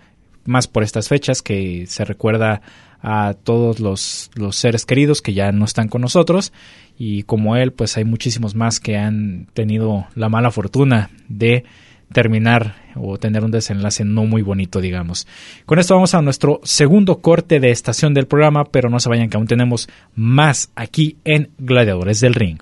[0.45, 2.63] más por estas fechas que se recuerda
[3.03, 6.53] a todos los, los seres queridos que ya no están con nosotros
[6.99, 11.65] y como él pues hay muchísimos más que han tenido la mala fortuna de
[12.13, 15.27] terminar o tener un desenlace no muy bonito, digamos.
[15.65, 19.31] Con esto vamos a nuestro segundo corte de estación del programa, pero no se vayan
[19.31, 22.59] que aún tenemos más aquí en Gladiadores del Ring.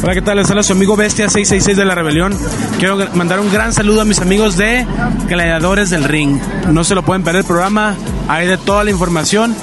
[0.00, 0.36] Hola, ¿qué tal?
[0.36, 2.32] Les habla su amigo Bestia 666 de la Rebelión.
[2.78, 4.86] Quiero mandar un gran saludo a mis amigos de
[5.28, 6.38] Gladiadores del Ring.
[6.70, 7.96] No se lo pueden perder el programa,
[8.28, 9.56] hay de toda la información.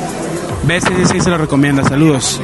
[0.67, 1.83] Bestia 666 se lo recomienda.
[1.85, 2.41] Saludos.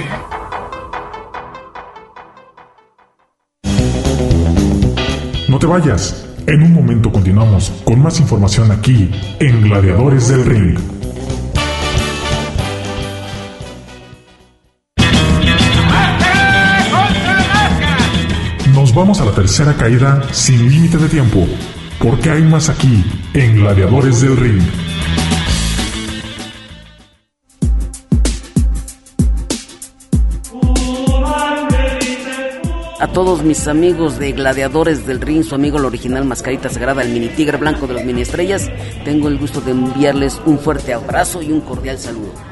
[5.49, 6.27] No te vayas.
[6.47, 11.00] En un momento continuamos con más información aquí en Gladiadores del Ring.
[18.93, 21.47] Vamos a la tercera caída sin límite de tiempo,
[21.99, 24.62] porque hay más aquí en Gladiadores del Ring.
[32.99, 37.10] A todos mis amigos de Gladiadores del Ring, su amigo el original Mascarita Sagrada, el
[37.10, 38.69] mini tigre blanco de las mini estrellas,
[39.06, 42.50] tengo el gusto de enviarles un fuerte abrazo y un cordial saludo.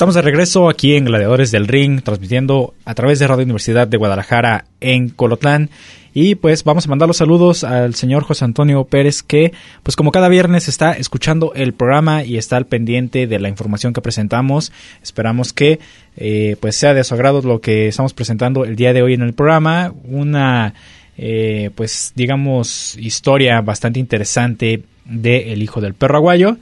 [0.00, 3.98] Estamos de regreso aquí en Gladiadores del Ring, transmitiendo a través de Radio Universidad de
[3.98, 5.68] Guadalajara en Colotlán.
[6.14, 10.10] Y pues vamos a mandar los saludos al señor José Antonio Pérez que pues como
[10.10, 14.72] cada viernes está escuchando el programa y está al pendiente de la información que presentamos.
[15.02, 15.80] Esperamos que
[16.16, 19.20] eh, pues sea de su agrado lo que estamos presentando el día de hoy en
[19.20, 19.92] el programa.
[20.04, 20.72] Una
[21.18, 26.56] eh, pues digamos historia bastante interesante de El Hijo del Perro Aguayo.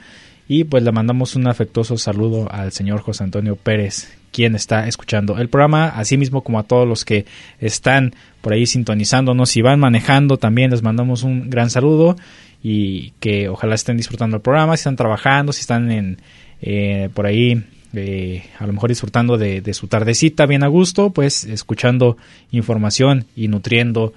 [0.48, 5.36] Y pues le mandamos un afectuoso saludo al señor José Antonio Pérez, quien está escuchando
[5.36, 7.26] el programa, así mismo como a todos los que
[7.60, 12.16] están por ahí sintonizándonos y van manejando, también les mandamos un gran saludo
[12.62, 16.18] y que ojalá estén disfrutando el programa, si están trabajando, si están en
[16.62, 21.10] eh, por ahí eh, a lo mejor disfrutando de, de, su tardecita bien a gusto,
[21.10, 22.16] pues escuchando
[22.52, 24.14] información y nutriendo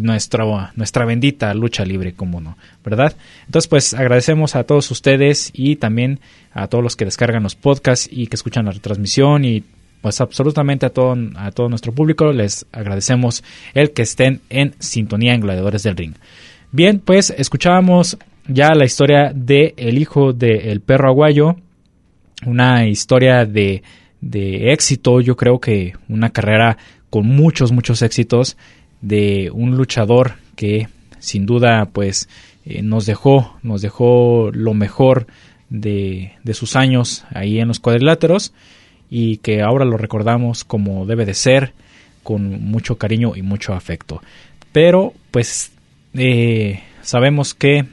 [0.00, 3.14] nuestra, nuestra bendita lucha libre, como no, ¿verdad?
[3.46, 6.20] Entonces, pues agradecemos a todos ustedes y también
[6.52, 9.64] a todos los que descargan los podcasts y que escuchan la retransmisión y
[10.00, 15.34] pues absolutamente a todo, a todo nuestro público les agradecemos el que estén en sintonía
[15.34, 16.14] en Gladiadores del Ring.
[16.72, 21.56] Bien, pues escuchábamos ya la historia de el hijo del perro aguayo,
[22.46, 23.82] una historia de,
[24.20, 26.78] de éxito, yo creo que una carrera
[27.10, 28.56] con muchos, muchos éxitos
[29.00, 32.28] de un luchador que sin duda pues
[32.64, 35.26] eh, nos dejó nos dejó lo mejor
[35.70, 38.52] de, de, sus años ahí en los cuadriláteros
[39.08, 41.72] y que ahora lo recordamos como debe de ser
[42.22, 44.20] con mucho cariño y mucho afecto.
[44.72, 45.72] Pero pues
[46.14, 47.86] eh, sabemos que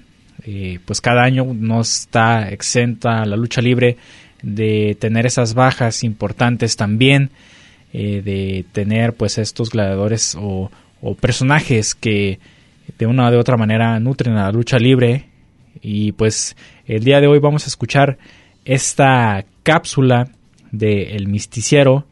[0.43, 3.97] eh, pues cada año no está exenta la lucha libre
[4.41, 7.31] de tener esas bajas importantes también
[7.93, 10.69] de tener pues estos gladiadores o
[11.01, 12.39] o personajes que
[12.97, 15.25] de una o de otra manera nutren a la lucha libre.
[15.81, 16.55] Y pues
[16.85, 18.17] el día de hoy vamos a escuchar
[18.65, 20.29] esta cápsula
[20.71, 22.05] de El Misticiero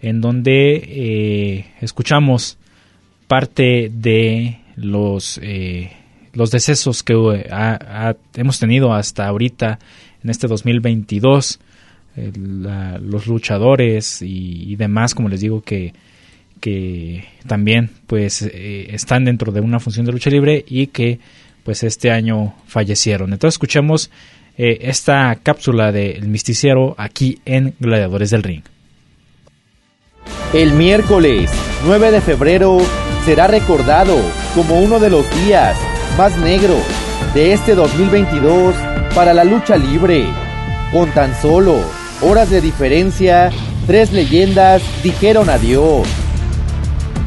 [0.00, 2.58] en donde eh, escuchamos
[3.28, 5.92] parte de los, eh,
[6.32, 7.14] los decesos que
[8.34, 9.78] hemos tenido hasta ahorita
[10.22, 11.60] en este 2022.
[12.16, 15.94] los luchadores y, demás, como les digo, que
[16.62, 21.18] que también pues eh, están dentro de una función de lucha libre y que
[21.64, 23.32] pues este año fallecieron.
[23.32, 24.12] Entonces escuchemos
[24.56, 28.62] eh, esta cápsula del misticiero aquí en Gladiadores del Ring.
[30.54, 31.50] El miércoles
[31.84, 32.78] 9 de febrero
[33.24, 34.16] será recordado
[34.54, 35.76] como uno de los días
[36.16, 36.84] más negros
[37.34, 38.72] de este 2022
[39.16, 40.26] para la lucha libre.
[40.92, 41.80] Con tan solo
[42.20, 43.50] horas de diferencia,
[43.88, 46.06] tres leyendas dijeron adiós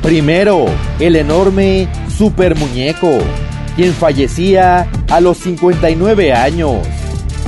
[0.02, 0.66] Primero,
[1.00, 3.20] el enorme Super Muñeco,
[3.76, 6.78] quien fallecía a los 59 años.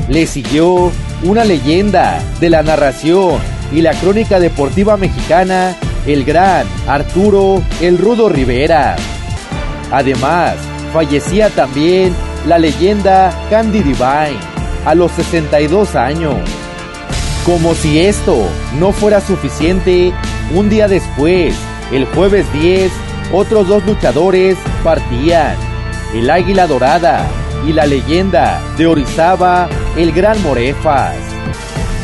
[0.09, 0.91] Le siguió
[1.23, 3.37] una leyenda de la narración
[3.71, 8.95] y la crónica deportiva mexicana, el gran Arturo El Rudo Rivera.
[9.91, 10.55] Además,
[10.93, 12.13] fallecía también
[12.45, 14.39] la leyenda Candy Divine
[14.85, 16.35] a los 62 años.
[17.45, 18.47] Como si esto
[18.79, 20.13] no fuera suficiente,
[20.53, 21.55] un día después,
[21.91, 22.91] el jueves 10,
[23.31, 25.55] otros dos luchadores partían.
[26.13, 27.27] El Águila Dorada
[27.67, 31.15] y la leyenda de Orizaba, el Gran Morefas.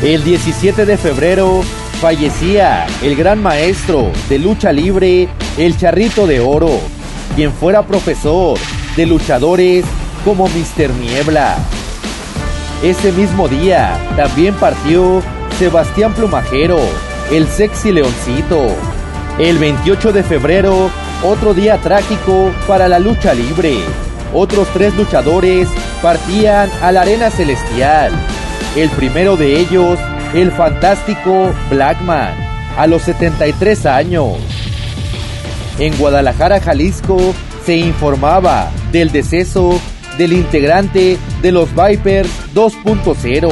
[0.02, 1.62] El 17 de febrero
[2.00, 6.80] fallecía el gran maestro de lucha libre, el Charrito de Oro,
[7.34, 8.58] quien fuera profesor
[8.96, 9.84] de luchadores
[10.24, 10.90] como Mr.
[11.00, 11.56] Niebla.
[12.82, 15.22] Ese mismo día también partió
[15.58, 16.78] Sebastián Plumajero,
[17.32, 18.66] el sexy leoncito,
[19.38, 20.90] el 28 de febrero,
[21.24, 23.78] otro día trágico para la lucha libre.
[24.32, 25.68] Otros tres luchadores
[26.02, 28.12] partían a la arena celestial.
[28.76, 29.98] El primero de ellos,
[30.34, 32.34] el fantástico Blackman,
[32.76, 34.34] a los 73 años.
[35.78, 39.80] En Guadalajara, Jalisco, se informaba del deceso
[40.18, 43.50] del integrante de los Vipers 2.0,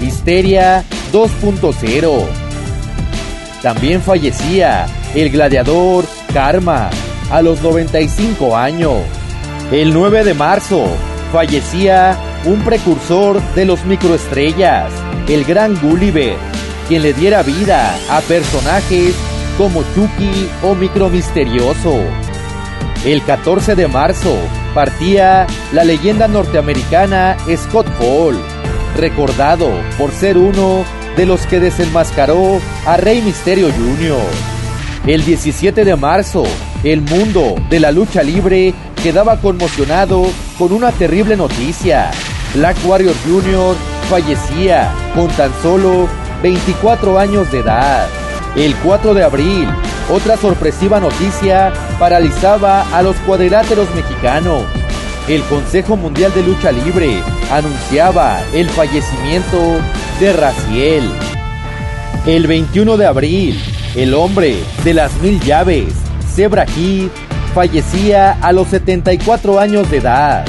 [0.00, 2.24] Histeria 2.0.
[3.62, 6.90] También fallecía el gladiador Karma,
[7.30, 9.02] a los 95 años.
[9.70, 10.86] El 9 de marzo
[11.32, 14.92] fallecía un precursor de los microestrellas,
[15.28, 16.36] el gran Gulliver,
[16.88, 19.14] quien le diera vida a personajes
[19.58, 21.98] como Chucky o Micromisterioso.
[23.04, 24.36] El 14 de marzo
[24.74, 28.36] partía la leyenda norteamericana Scott Hall,
[28.96, 30.84] recordado por ser uno
[31.16, 34.57] de los que desenmascaró a Rey Misterio Jr.
[35.08, 36.44] El 17 de marzo,
[36.84, 40.26] el mundo de la lucha libre quedaba conmocionado
[40.58, 42.10] con una terrible noticia.
[42.54, 43.74] Black Warrior Jr.
[44.10, 46.06] fallecía con tan solo
[46.42, 48.06] 24 años de edad.
[48.54, 49.66] El 4 de abril,
[50.12, 54.62] otra sorpresiva noticia paralizaba a los cuadriláteros mexicanos.
[55.26, 59.80] El Consejo Mundial de Lucha Libre anunciaba el fallecimiento
[60.20, 61.10] de Raciel.
[62.26, 63.58] El 21 de abril,
[63.94, 65.92] el hombre de las mil llaves,
[66.34, 67.08] Zebra Kid,
[67.54, 70.44] fallecía a los 74 años de edad.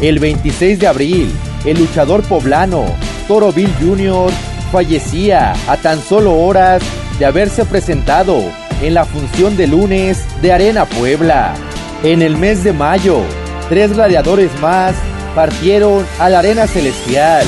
[0.00, 1.32] El 26 de abril,
[1.64, 2.84] el luchador poblano
[3.26, 4.30] Toro Bill Jr.
[4.72, 6.82] fallecía a tan solo horas
[7.18, 8.42] de haberse presentado
[8.80, 11.54] en la función de lunes de Arena Puebla.
[12.02, 13.20] En el mes de mayo,
[13.68, 14.94] tres gladiadores más
[15.34, 17.46] partieron a la Arena Celestial.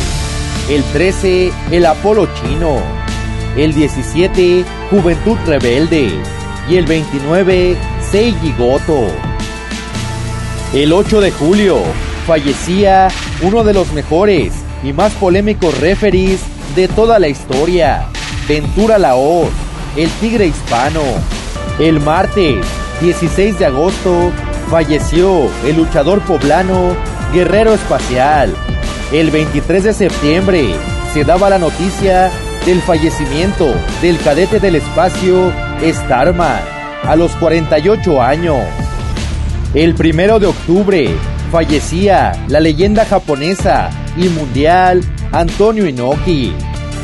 [0.68, 2.78] El 13, el Apolo Chino.
[3.56, 6.10] El 17, Juventud Rebelde.
[6.68, 7.76] Y el 29,
[8.10, 9.08] Seiji Goto.
[10.72, 11.78] El 8 de julio,
[12.26, 13.08] fallecía
[13.42, 14.52] uno de los mejores
[14.84, 16.40] y más polémicos referees
[16.76, 18.06] de toda la historia,
[18.48, 19.48] Ventura Laos,
[19.96, 21.02] el tigre hispano.
[21.80, 22.64] El martes
[23.00, 24.30] 16 de agosto
[24.70, 26.94] falleció el luchador poblano
[27.32, 28.54] Guerrero Espacial.
[29.12, 30.74] El 23 de septiembre
[31.12, 32.30] se daba la noticia
[32.66, 35.52] del fallecimiento del cadete del espacio
[35.82, 36.60] Starman
[37.02, 38.58] a los 48 años.
[39.74, 41.10] El primero de octubre
[41.50, 45.02] fallecía la leyenda japonesa y mundial
[45.32, 46.52] Antonio Inoki.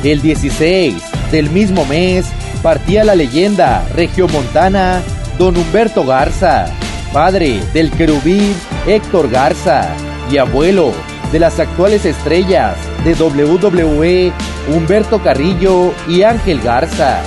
[0.04, 0.94] El 16
[1.30, 2.26] del mismo mes
[2.62, 5.02] partía la leyenda regiomontana
[5.38, 6.66] Don Humberto Garza,
[7.12, 8.54] padre del querubín
[8.86, 9.88] Héctor Garza
[10.30, 10.92] y abuelo
[11.32, 14.32] de las actuales estrellas de WWE
[14.68, 17.20] Humberto Carrillo y Ángel Garza.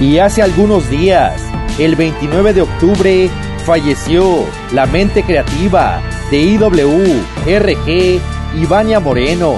[0.00, 1.40] Y hace algunos días,
[1.78, 3.30] el 29 de octubre,
[3.64, 8.20] falleció la mente creativa de IWRG
[8.60, 9.56] Ivania Moreno,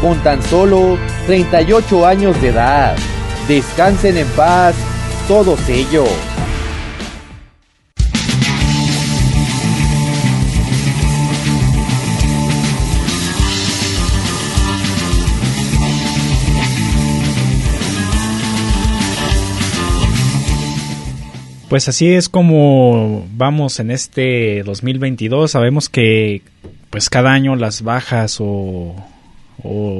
[0.00, 2.96] con tan solo 38 años de edad.
[3.48, 4.74] Descansen en paz
[5.28, 6.08] todos ellos.
[21.68, 25.50] Pues así es como vamos en este 2022.
[25.50, 26.42] Sabemos que
[26.90, 28.94] pues cada año las bajas o,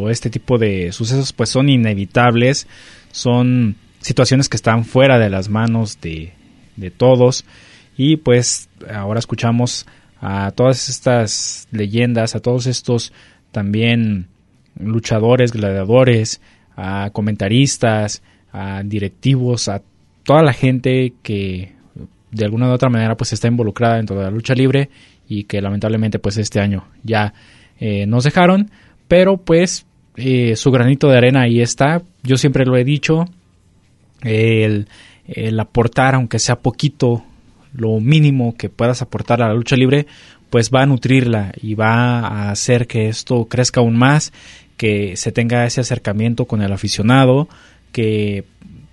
[0.09, 2.69] este tipo de sucesos pues son inevitables.
[3.11, 6.35] Son situaciones que están fuera de las manos de,
[6.77, 7.45] de todos.
[7.97, 9.87] Y pues ahora escuchamos
[10.21, 13.13] a todas estas leyendas, a todos estos
[13.51, 14.29] también
[14.79, 16.41] luchadores, gladiadores,
[16.77, 19.83] a comentaristas, a directivos, a
[20.27, 21.73] toda la gente que
[22.31, 24.91] de alguna u otra manera pues está involucrada dentro de la lucha libre
[25.29, 27.33] y que lamentablemente pues este año ya
[27.79, 28.71] eh, nos dejaron.
[29.09, 32.03] Pero pues eh, su granito de arena ahí está.
[32.23, 33.25] Yo siempre lo he dicho
[34.23, 34.89] el,
[35.27, 37.25] el aportar aunque sea poquito
[37.73, 40.07] lo mínimo que puedas aportar a la lucha libre
[40.51, 44.33] pues va a nutrirla y va a hacer que esto crezca aún más
[44.77, 47.49] que se tenga ese acercamiento con el aficionado
[47.93, 48.45] que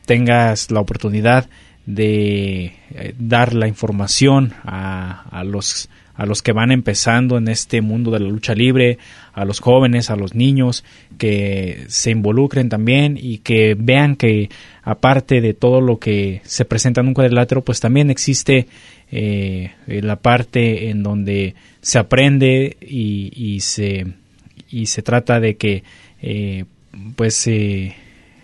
[0.05, 1.49] tengas la oportunidad
[1.85, 8.11] de eh, dar la información a, los a los que van empezando en este mundo
[8.11, 8.99] de la lucha libre,
[9.33, 10.83] a los jóvenes, a los niños,
[11.17, 14.49] que se involucren también y que vean que
[14.83, 18.67] aparte de todo lo que se presenta en un cuadrilátero, pues también existe
[19.11, 24.05] eh, la parte en donde se aprende y, y, se
[24.69, 25.83] y se trata de que
[26.21, 26.65] eh,
[27.15, 27.95] pues eh,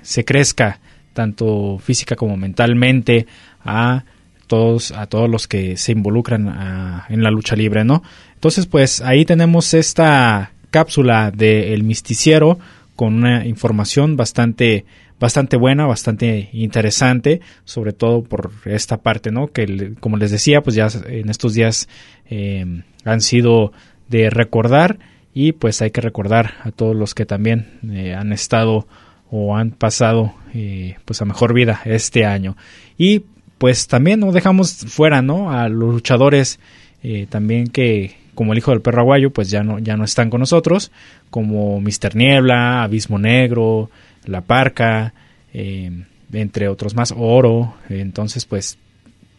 [0.02, 0.80] se crezca
[1.20, 3.28] tanto física como mentalmente
[3.66, 4.06] a
[4.48, 8.04] todos a todos los que se involucran a, en la lucha libre, ¿no?
[8.36, 12.58] Entonces, pues ahí tenemos esta cápsula del El misticiero
[12.96, 14.86] con una información bastante
[15.20, 19.48] bastante buena, bastante interesante, sobre todo por esta parte, ¿no?
[19.48, 21.90] Que como les decía, pues ya en estos días
[22.30, 22.66] eh,
[23.04, 23.74] han sido
[24.08, 25.00] de recordar
[25.34, 28.88] y pues hay que recordar a todos los que también eh, han estado
[29.32, 32.58] o han pasado eh, pues a mejor vida este año.
[32.98, 33.24] Y
[33.58, 36.60] pues también no dejamos fuera no a los luchadores
[37.04, 40.30] eh, también que como el hijo del perro aguayo pues ya no ya no están
[40.30, 40.92] con nosotros
[41.30, 43.90] como Mister Niebla Abismo Negro
[44.26, 45.14] La Parca
[45.54, 45.92] eh,
[46.34, 47.76] entre otros más Oro.
[47.90, 48.78] Entonces pues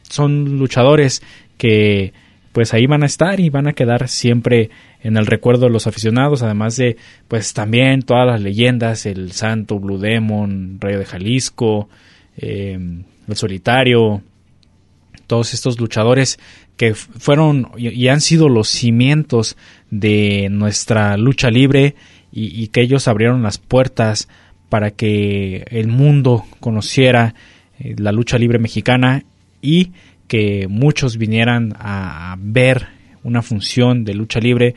[0.02, 1.22] son luchadores
[1.56, 2.12] que
[2.52, 4.70] pues ahí van a estar y van a quedar siempre
[5.02, 6.96] en el recuerdo de los aficionados, además de
[7.28, 11.88] pues también todas las leyendas, el Santo, Blue Demon, Rayo de Jalisco,
[12.36, 12.78] eh,
[13.28, 14.22] el Solitario,
[15.26, 16.38] todos estos luchadores
[16.76, 19.56] que fueron y, han sido los cimientos
[19.90, 21.94] de nuestra lucha libre
[22.32, 24.28] y, y que ellos abrieron las puertas
[24.68, 27.34] para que el mundo conociera
[27.78, 29.24] eh, la lucha libre mexicana
[29.62, 29.92] y
[30.30, 32.86] que muchos vinieran a, ver
[33.24, 34.76] una función de lucha libre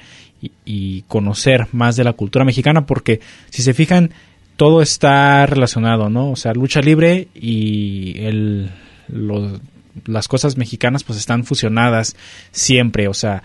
[0.65, 3.19] y, conocer más de la cultura mexicana porque
[3.51, 4.09] si se fijan
[4.55, 6.31] todo está relacionado, ¿no?
[6.31, 8.71] O sea, lucha libre y el,
[10.07, 12.15] las cosas mexicanas pues están fusionadas
[12.51, 13.43] siempre, o sea,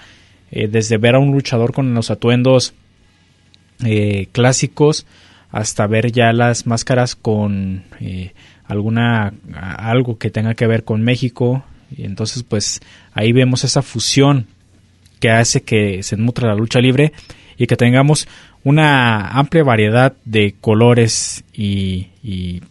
[0.50, 2.72] eh, desde ver a un luchador con los atuendos
[3.84, 5.06] eh, clásicos
[5.50, 8.32] hasta ver ya las máscaras con eh,
[8.64, 11.64] alguna algo que tenga que ver con México
[11.96, 12.80] y entonces pues
[13.12, 14.46] ahí vemos esa fusión
[15.20, 17.12] que hace que se nutra la lucha libre
[17.56, 18.28] y que tengamos
[18.64, 22.62] una amplia variedad de colores y, y,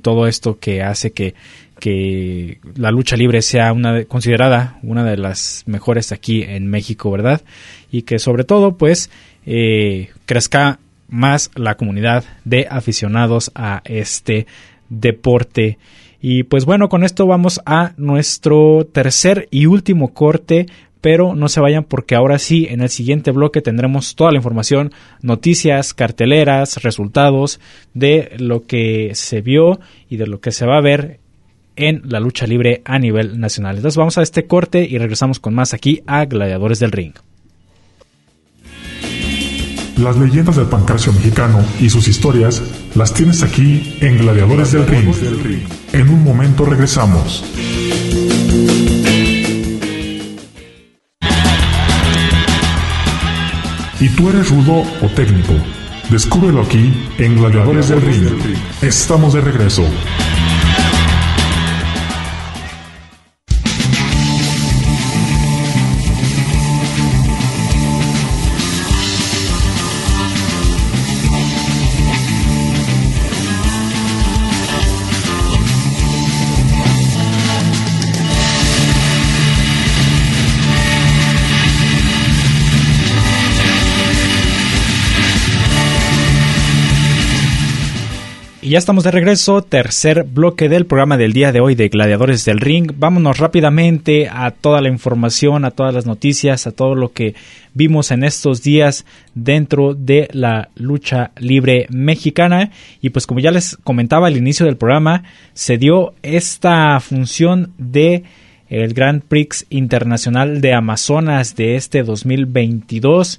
[0.00, 1.34] todo esto que hace que,
[1.78, 7.42] que, la lucha libre sea una considerada una de las mejores aquí en México, ¿verdad?
[7.90, 9.10] Y que sobre todo pues
[9.46, 10.78] eh, crezca
[11.08, 14.46] más la comunidad de aficionados a este
[14.88, 15.78] deporte.
[16.26, 20.64] Y pues bueno, con esto vamos a nuestro tercer y último corte,
[21.02, 24.90] pero no se vayan porque ahora sí, en el siguiente bloque tendremos toda la información,
[25.20, 27.60] noticias, carteleras, resultados
[27.92, 31.20] de lo que se vio y de lo que se va a ver
[31.76, 33.76] en la lucha libre a nivel nacional.
[33.76, 37.12] Entonces vamos a este corte y regresamos con más aquí a Gladiadores del Ring.
[39.98, 42.62] Las leyendas del pancracio mexicano y sus historias
[42.94, 45.12] las tienes aquí en Gladiadores del Ring.
[45.92, 47.44] En un momento regresamos.
[54.00, 55.54] ¿Y tú eres rudo o técnico?
[56.10, 58.28] Descúbrelo aquí en Gladiadores del Ring.
[58.82, 59.84] Estamos de regreso.
[88.74, 92.58] Ya estamos de regreso, tercer bloque del programa del día de hoy de Gladiadores del
[92.58, 92.90] Ring.
[92.96, 97.36] Vámonos rápidamente a toda la información, a todas las noticias, a todo lo que
[97.72, 99.06] vimos en estos días
[99.36, 102.72] dentro de la lucha libre mexicana.
[103.00, 105.22] Y pues como ya les comentaba al inicio del programa,
[105.52, 108.24] se dio esta función de
[108.68, 113.38] el Grand Prix Internacional de Amazonas de este 2022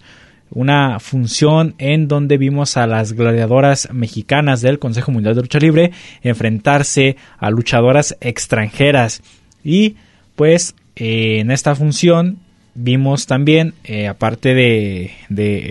[0.51, 5.91] una función en donde vimos a las gladiadoras mexicanas del Consejo Mundial de Lucha Libre
[6.23, 9.21] enfrentarse a luchadoras extranjeras.
[9.63, 9.95] Y
[10.35, 12.39] pues eh, en esta función
[12.73, 15.11] vimos también, eh, aparte de,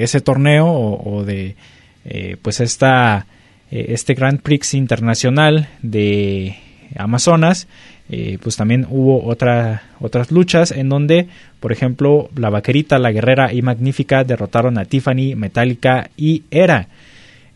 [0.03, 1.57] ese torneo o, de
[2.05, 3.27] eh, pues esta,
[3.71, 6.57] este Grand Prix internacional de
[6.97, 7.69] Amazonas,
[8.11, 11.29] eh, pues también hubo otra, otras luchas en donde,
[11.61, 16.89] por ejemplo, la vaquerita, la guerrera y magnífica derrotaron a Tiffany, Metallica y Era.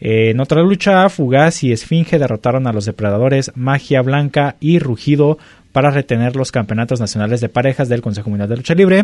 [0.00, 5.38] Eh, en otra lucha, Fugaz y Esfinge derrotaron a los depredadores Magia Blanca y Rugido
[5.72, 9.02] para retener los campeonatos nacionales de parejas del Consejo Mundial de Lucha Libre.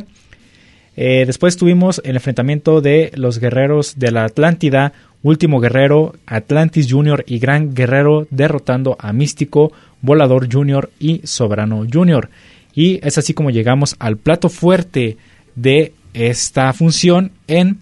[0.97, 4.93] Eh, después tuvimos el enfrentamiento de los guerreros de la Atlántida,
[5.23, 9.73] Último Guerrero, Atlantis Junior y Gran Guerrero derrotando a Místico,
[10.05, 12.29] Volador Junior y Soberano Junior.
[12.75, 15.17] Y es así como llegamos al plato fuerte
[15.57, 17.79] de esta función en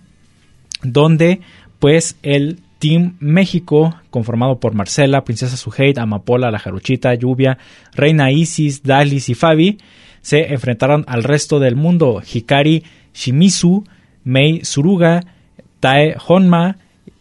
[0.82, 1.40] donde
[1.78, 7.58] pues el Team México, conformado por Marcela, Princesa Suheit, Amapola, La Jaruchita, Lluvia,
[7.92, 9.78] Reina Isis, Dalis y Fabi,
[10.20, 12.22] se enfrentaron al resto del mundo.
[12.22, 13.84] Hikari Shimizu,
[14.24, 15.24] Mei Suruga,
[15.80, 16.78] Tae Honma,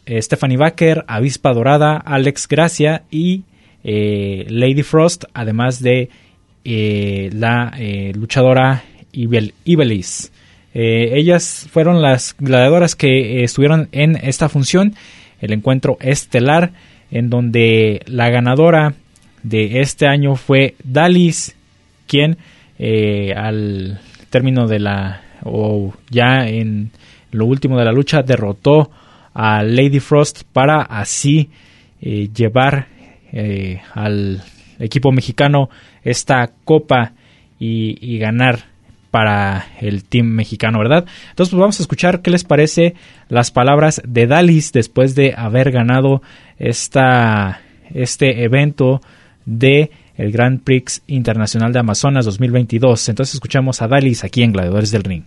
[0.07, 3.43] Stephanie Baker, Avispa Dorada, Alex Gracia y
[3.83, 6.09] eh, Lady Frost, además de
[6.63, 7.73] eh, la
[8.13, 10.31] luchadora Ibel, Ibelis.
[10.73, 14.95] ellas fueron las gladiadoras que estuvieron en esta función,
[15.39, 16.71] el encuentro estelar,
[17.09, 18.93] en donde la ganadora
[19.43, 21.55] de este año fue Dalis,
[22.07, 22.37] quien
[23.35, 26.91] al término de la o ya en
[27.31, 28.91] lo último de la lucha derrotó
[29.33, 31.49] a Lady Frost para así
[32.01, 32.87] eh, llevar
[33.31, 34.43] eh, al
[34.79, 35.69] equipo mexicano
[36.03, 37.13] esta copa
[37.59, 38.71] y, ganar
[39.11, 41.05] para el team mexicano, ¿verdad?
[41.29, 42.95] Entonces pues vamos a escuchar qué les parece
[43.29, 46.23] las palabras de Dalis después de haber ganado
[46.57, 47.61] esta,
[47.93, 49.01] este evento
[49.45, 53.09] de el Grand Prix Internacional de Amazonas 2022.
[53.09, 55.23] Entonces escuchamos a Dalis aquí en Gladiadores del Ring.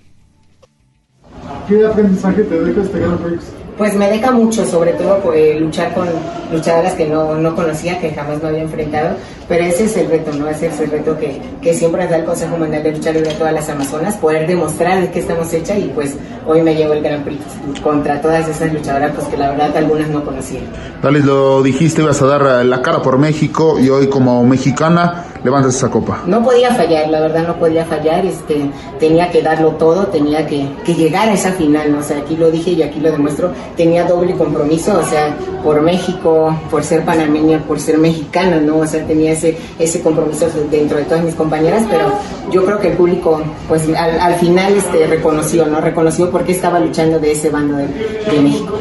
[1.68, 3.63] ¿Qué aprendizaje te este Grand Prix?
[3.76, 6.08] Pues me deja mucho, sobre todo eh, luchar con
[6.52, 9.16] luchadoras que no, no conocía, que jamás me había enfrentado,
[9.48, 10.48] pero ese es el reto, ¿no?
[10.48, 13.38] Ese es el reto que, que siempre da el Consejo Mundial de Lucha Libre a
[13.38, 16.16] todas las Amazonas, poder demostrar de qué estamos hechas y pues
[16.46, 17.40] hoy me llevo el Gran Prix
[17.82, 20.60] contra todas esas luchadoras pues que la verdad algunas no conocía.
[21.02, 25.76] Dalis, lo dijiste, ibas a dar la cara por México y hoy como mexicana levantas
[25.76, 26.22] esa copa.
[26.26, 30.66] No podía fallar, la verdad no podía fallar, este, tenía que darlo todo, tenía que,
[30.84, 31.98] que llegar a esa final, ¿no?
[31.98, 35.80] o sea, aquí lo dije y aquí lo demuestro, tenía doble compromiso, o sea, por
[35.82, 38.78] México, por ser panameña, por ser mexicana, ¿no?
[38.78, 42.12] O sea, tenía ese, ese compromiso dentro de todas mis compañeras, pero
[42.50, 45.80] yo creo que el público, pues al, al final este, reconoció, ¿no?
[45.80, 48.78] Reconoció por qué estaba luchando de ese bando de, de México.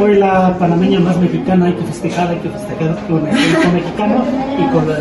[0.00, 4.24] Hoy la panameña más mexicana hay que festejar, hay que festejar con el público mexicano
[4.56, 4.98] y con la,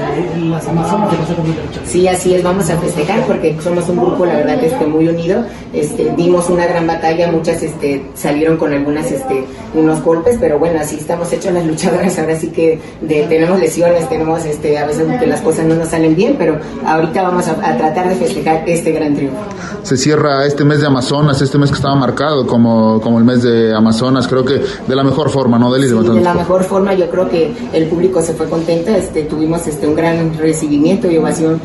[0.49, 1.45] las amazonas de nosotros.
[1.85, 5.43] Sí, así es, vamos a festejar porque somos un grupo, la verdad, este, muy unido.
[5.71, 9.45] Este, dimos una gran batalla, muchas este, salieron con algunas, este,
[9.75, 12.17] unos golpes, pero bueno, así estamos hechos las luchadoras.
[12.17, 15.89] Ahora sí que de, tenemos lesiones, tenemos este, a veces que las cosas no nos
[15.89, 19.37] salen bien, pero ahorita vamos a, a tratar de festejar este gran triunfo.
[19.83, 23.43] Se cierra este mes de Amazonas, este mes que estaba marcado como, como el mes
[23.43, 25.89] de Amazonas, creo que de la mejor forma, ¿no, Delis?
[25.89, 29.67] Sí, de la mejor forma, yo creo que el público se fue contento, este, tuvimos
[29.67, 31.59] este, un gran recibimiento y ovación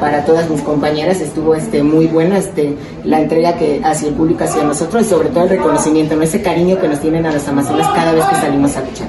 [0.00, 4.44] para todas mis compañeras, estuvo este, muy buena este, la entrega que hacia el público,
[4.44, 6.22] hacia nosotros y sobre todo el reconocimiento, ¿no?
[6.22, 9.08] ese cariño que nos tienen a las amazonas cada vez que salimos a luchar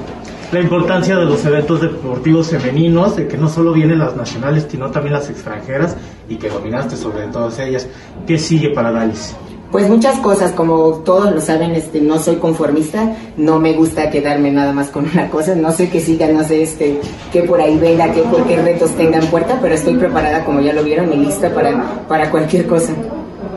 [0.52, 4.90] la importancia de los eventos deportivos femeninos, de que no solo vienen las nacionales, sino
[4.90, 5.96] también las extranjeras
[6.28, 7.86] y que dominaste sobre todas ellas.
[8.26, 9.36] ¿Qué sigue para Dalis?
[9.70, 14.50] Pues muchas cosas, como todos lo saben, este, no soy conformista, no me gusta quedarme
[14.50, 17.00] nada más con una cosa, no sé qué siga, no sé este,
[17.32, 20.82] qué por ahí venga, qué, qué retos tengan puerta, pero estoy preparada, como ya lo
[20.82, 22.94] vieron, y lista para, para cualquier cosa.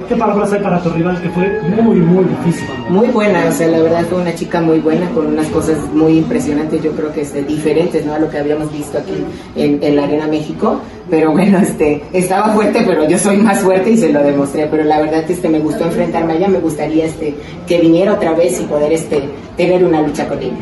[0.07, 2.67] ¿Qué palabras hay para tu rival que fue muy, muy difícil?
[2.89, 6.17] Muy buena, o sea, la verdad fue una chica muy buena, con unas cosas muy
[6.17, 8.13] impresionantes, yo creo que es diferentes, ¿no?
[8.13, 9.13] A lo que habíamos visto aquí
[9.55, 10.79] en, en la Arena México,
[11.09, 14.83] pero bueno, este, estaba fuerte, pero yo soy más fuerte y se lo demostré, pero
[14.83, 17.35] la verdad, este, me gustó enfrentarme a ella, me gustaría, este,
[17.67, 19.23] que viniera otra vez y poder, este,
[19.57, 20.53] tener una lucha con ella.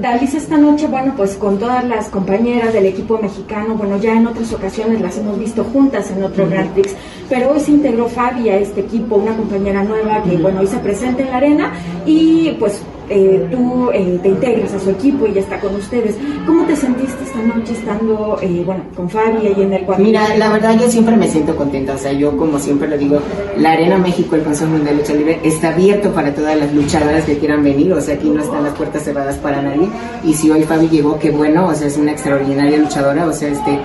[0.00, 4.26] Dalis, esta noche, bueno, pues con todas las compañeras del equipo mexicano, bueno, ya en
[4.26, 6.94] otras ocasiones las hemos visto juntas en otro Grand Prix,
[7.28, 10.78] pero hoy se integró Fabi a este equipo, una compañera nueva que, bueno, hoy se
[10.78, 11.72] presenta en la arena
[12.06, 16.16] y pues eh, tú eh, te integras a su equipo y ya está con ustedes.
[16.46, 20.04] ¿Cómo te sentiste esta noche estando, eh, bueno, con Fabi ahí en el cuadro?
[20.04, 23.20] Mira, la verdad yo siempre me siento contenta, o sea, yo como siempre lo digo,
[23.56, 27.24] la Arena México, el Consejo Mundial de Lucha Libre, está abierto para todas las luchadoras
[27.24, 29.88] que quieran venir, o sea, aquí no están las puertas cerradas para nadie,
[30.24, 33.48] y si hoy Fabi llegó, qué bueno, o sea, es una extraordinaria luchadora, o sea,
[33.48, 33.78] este,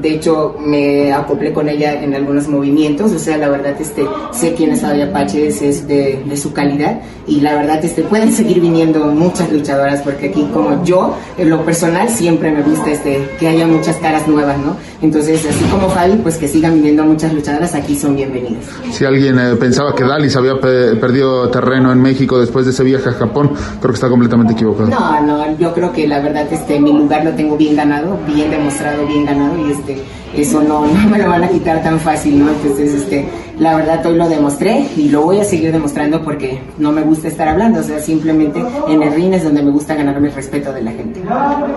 [0.00, 4.54] de hecho me acoplé con ella en algunos movimientos, o sea, la verdad, este, sé
[4.54, 8.60] quién es Fabi Apache, es de, de su calidad, y la verdad, este, pueden seguir
[8.60, 13.48] viniendo muchas luchadoras, porque aquí como yo, en lo personal, siempre me gusta este, que
[13.48, 14.76] haya muchas caras nuevas, ¿no?
[15.00, 18.64] Entonces, así como Fabi, pues que sigan viniendo muchas luchadoras, aquí son bienvenidas.
[18.90, 22.84] Si alguien eh, pensaba que Dalis había pe perdido terreno en México después de ese
[22.84, 24.88] viaje a Japón, creo que está completamente equivocado.
[24.88, 28.50] No, no, yo creo que la verdad, este, mi lugar lo tengo bien ganado, bien
[28.50, 31.98] demostrado, bien ganado, y este, presidente eso no, no me lo van a quitar tan
[31.98, 32.50] fácil, ¿no?
[32.50, 33.28] Entonces, este,
[33.58, 37.28] la verdad hoy lo demostré y lo voy a seguir demostrando porque no me gusta
[37.28, 40.72] estar hablando, o sea, simplemente en el ring es donde me gusta ganarme el respeto
[40.72, 41.22] de la gente.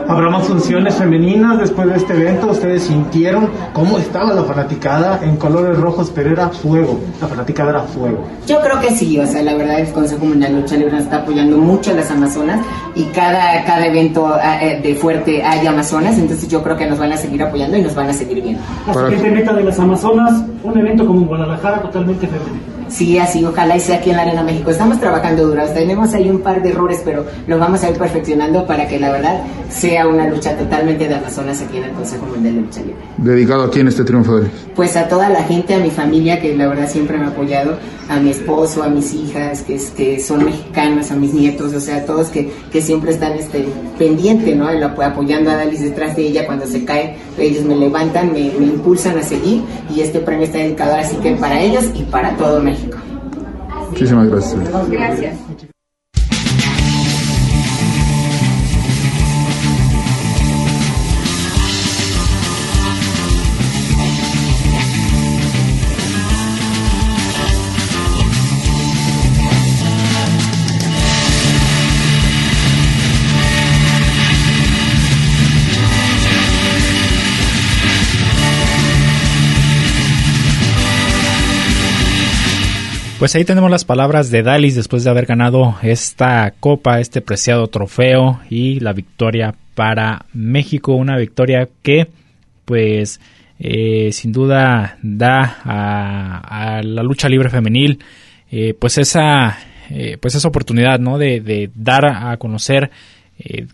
[0.07, 5.37] Habrá más funciones femeninas después de este evento, ustedes sintieron cómo estaba la fanaticada en
[5.37, 8.25] colores rojos, pero era fuego, la fanaticada era fuego.
[8.47, 11.03] Yo creo que sí, o sea, la verdad el Consejo Mundial de Lucha Libre nos
[11.03, 16.17] está apoyando mucho a las Amazonas y cada, cada evento eh, de fuerte hay Amazonas,
[16.17, 18.63] entonces yo creo que nos van a seguir apoyando y nos van a seguir viendo.
[18.87, 22.76] La siguiente meta de las Amazonas, un evento como en Guadalajara totalmente femenino.
[22.89, 24.71] Sí, así, ojalá y sea aquí en la Arena México.
[24.71, 28.65] Estamos trabajando duro, tenemos ahí un par de errores, pero lo vamos a ir perfeccionando
[28.65, 32.55] para que la verdad sea una lucha totalmente de Amazonas aquí en el Consejo Mundial
[32.55, 32.95] de Lucha Libre.
[33.17, 36.55] ¿Dedicado a quién este triunfo de Pues a toda la gente, a mi familia que
[36.55, 37.77] la verdad siempre me ha apoyado,
[38.09, 41.97] a mi esposo, a mis hijas que, que son mexicanas, a mis nietos, o sea,
[41.97, 43.67] a todos que, que siempre están este,
[43.97, 44.67] pendientes, ¿no?
[44.67, 49.17] apoyando a Dalis detrás de ella cuando se cae, ellos me levantan, me, me impulsan
[49.17, 49.61] a seguir
[49.93, 52.76] y este premio está dedicado así que para ellos y para todo México.
[53.89, 54.89] Muchísimas gracias.
[54.89, 55.39] Gracias.
[83.19, 87.65] Pues ahí tenemos las palabras de Dalis después de haber ganado esta copa, este preciado
[87.65, 92.09] trofeo y la victoria para México, una victoria que
[92.65, 93.19] pues
[93.57, 98.03] eh, sin duda da a, la lucha libre femenil
[98.51, 99.57] eh, pues esa
[99.89, 102.91] eh, pues esa oportunidad no de, dar a conocer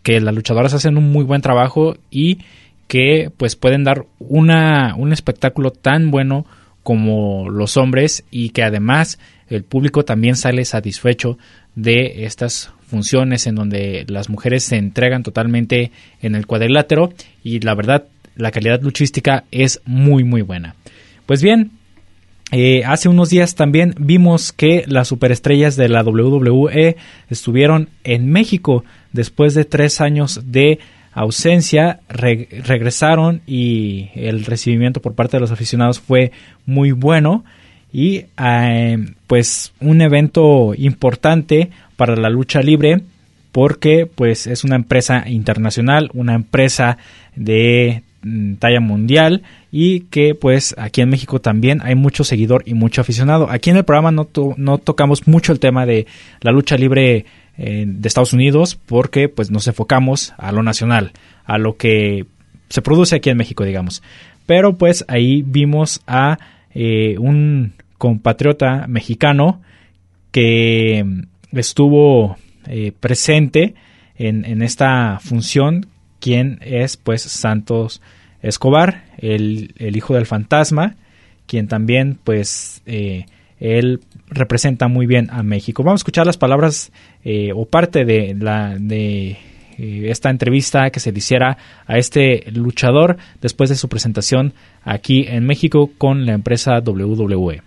[0.04, 2.40] que las luchadoras hacen un muy buen trabajo y
[2.88, 6.46] que pues pueden dar una, un espectáculo tan bueno
[6.84, 9.20] como los hombres y que además
[9.50, 11.38] el público también sale satisfecho
[11.76, 17.14] de estas funciones en donde las mujeres se entregan totalmente en el cuadrilátero
[17.44, 18.06] y la verdad
[18.36, 20.76] la calidad luchística es muy muy buena.
[21.26, 21.72] Pues bien,
[22.52, 26.98] eh, hace unos días también vimos que las superestrellas de la WWE
[27.30, 30.80] estuvieron en México después de tres años de
[31.14, 36.32] ausencia, regresaron y el recibimiento por parte de los aficionados fue
[36.66, 37.44] muy bueno
[37.92, 38.98] y eh,
[39.28, 43.02] pues un evento importante para la lucha libre
[43.52, 46.98] porque pues es una empresa internacional, una empresa
[47.36, 52.74] de mm, talla mundial y que pues aquí en México también hay mucho seguidor y
[52.74, 53.48] mucho aficionado.
[53.52, 56.08] Aquí en el programa no, no tocamos mucho el tema de
[56.42, 57.26] la lucha libre
[57.58, 61.12] eh, de Estados Unidos porque pues nos enfocamos a lo nacional,
[61.46, 62.26] a lo que
[62.70, 64.02] se produce aquí en México, digamos.
[64.48, 66.40] Pero pues ahí vimos a
[66.74, 69.62] eh, un compatriota mexicano
[70.32, 71.06] que
[71.52, 72.38] estuvo
[72.68, 73.76] eh, presente
[74.16, 75.86] en, esta función,
[76.20, 78.02] quien es pues Santos
[78.42, 80.96] Escobar, el, el hijo del fantasma,
[81.46, 82.82] quien también pues
[83.64, 85.84] él representa muy bien a México.
[85.84, 86.92] Vamos a escuchar las palabras
[87.24, 89.38] eh, o parte de la de
[89.78, 91.58] eh, esta entrevista que se le hiciera
[91.88, 94.54] a este luchador después de su presentación
[94.84, 97.62] aquí en México con la empresa WWE.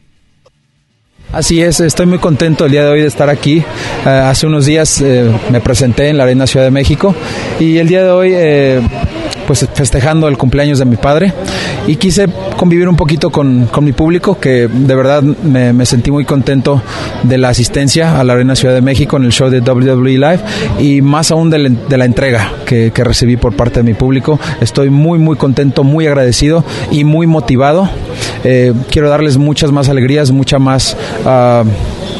[1.32, 3.64] Así es, estoy muy contento el día de hoy de estar aquí.
[4.04, 5.02] Eh, hace unos días
[5.50, 7.14] me presenté en la Arena Ciudad de México
[7.58, 8.32] y el día de hoy
[9.46, 11.32] pues festejando el cumpleaños de mi padre
[11.86, 16.82] y quise convivir un poquito con, mi público que de verdad me, sentí muy contento
[17.22, 20.40] de la asistencia a la Arena Ciudad de México en el show de WWE Live
[20.80, 21.58] y más aún de
[21.96, 24.40] la, entrega que, recibí por parte de mi público.
[24.60, 27.88] Estoy muy muy contento, muy agradecido y muy motivado.
[28.42, 30.96] Eh, quiero darles muchas más alegrías, mucha más...
[31.24, 31.66] Uh,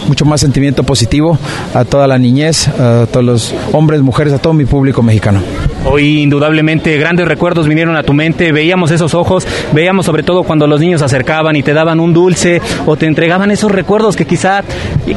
[0.07, 1.39] mucho más sentimiento positivo
[1.75, 5.41] a toda la niñez, a todos los hombres, mujeres, a todo mi público mexicano.
[5.89, 10.67] Hoy indudablemente grandes recuerdos vinieron a tu mente, veíamos esos ojos, veíamos sobre todo cuando
[10.67, 14.27] los niños se acercaban y te daban un dulce o te entregaban esos recuerdos que
[14.27, 14.65] quizá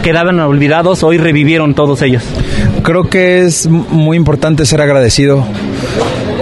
[0.04, 2.24] quedaban olvidados, hoy revivieron todos ellos.
[2.84, 5.44] Creo que es muy importante ser agradecido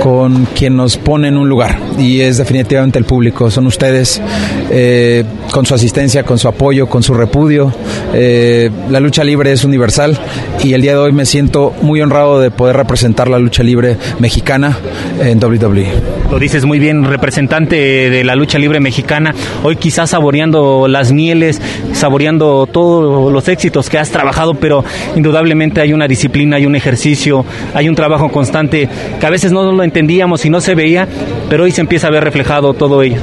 [0.04, 4.22] con quien nos pone en un lugar y es definitivamente el público, son ustedes
[4.70, 7.74] eh, con su asistencia, con su apoyo, con su repudio.
[8.14, 10.18] Eh, la lucha libre es universal
[10.64, 13.98] y el día de hoy me siento muy honrado de poder representar la lucha libre
[14.20, 14.78] mexicana
[15.22, 15.88] en WWE.
[16.32, 21.62] Lo dices muy bien, representante de la lucha libre mexicana, hoy quizás saboreando las mieles,
[21.94, 24.84] saboreando todos los éxitos que has trabajado, pero
[25.16, 28.90] indudablemente hay una disciplina, hay un ejercicio, hay un trabajo constante
[29.20, 31.08] que a veces no lo entendíamos y no se veía,
[31.50, 33.22] pero hoy se empieza a ver reflejado todo ello.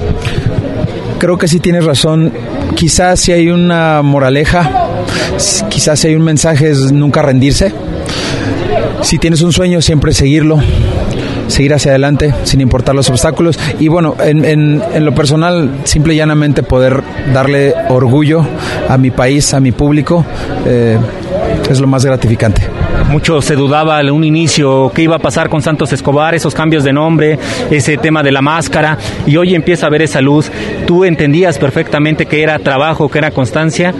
[1.18, 2.32] Creo que sí tienes razón.
[2.74, 4.70] Quizás si hay una moraleja,
[5.68, 7.72] quizás si hay un mensaje es nunca rendirse.
[9.02, 10.60] Si tienes un sueño, siempre seguirlo
[11.46, 16.16] seguir hacia adelante sin importar los obstáculos y bueno, en, en, lo personal, simple y
[16.16, 17.02] llanamente poder
[17.32, 18.46] darle orgullo
[18.88, 20.24] a mi país, a mi público,
[20.66, 20.98] eh,
[21.70, 22.62] es lo más gratificante.
[23.08, 26.84] Mucho se dudaba en un inicio qué iba a pasar con Santos Escobar, esos cambios
[26.84, 27.38] de nombre,
[27.70, 30.50] ese tema de la máscara, y hoy empieza a ver esa luz.
[30.86, 33.94] Tú entendías perfectamente que era trabajo, que era constancia,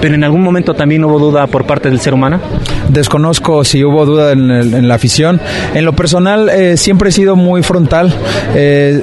[0.00, 2.40] pero en algún momento también hubo duda por parte del ser humano.
[2.88, 5.40] Desconozco si hubo duda en, la afición.
[5.74, 8.12] En lo personal, eh, siempre he sido muy frontal.
[8.54, 9.02] Eh,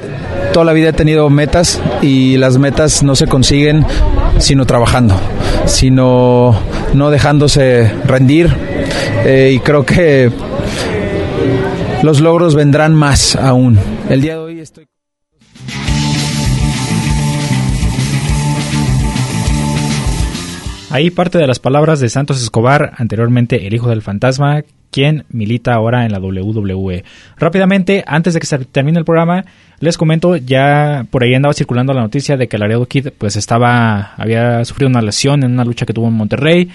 [0.54, 3.86] toda la vida he tenido metas y las metas no se consiguen
[4.38, 5.16] sino trabajando,
[5.66, 6.56] sino
[6.94, 8.65] no dejándose rendir.
[9.28, 10.32] Eh, y creo que
[12.04, 13.80] los logros vendrán más aún.
[14.08, 14.86] El día de hoy estoy...
[20.92, 25.74] Ahí parte de las palabras de Santos Escobar, anteriormente el hijo del fantasma, quien milita
[25.74, 27.04] ahora en la WWE.
[27.38, 29.44] Rápidamente, antes de que se termine el programa,
[29.80, 34.14] les comento, ya por ahí andaba circulando la noticia de que Laredo Kid pues estaba,
[34.18, 36.70] había sufrido una lesión en una lucha que tuvo en Monterrey,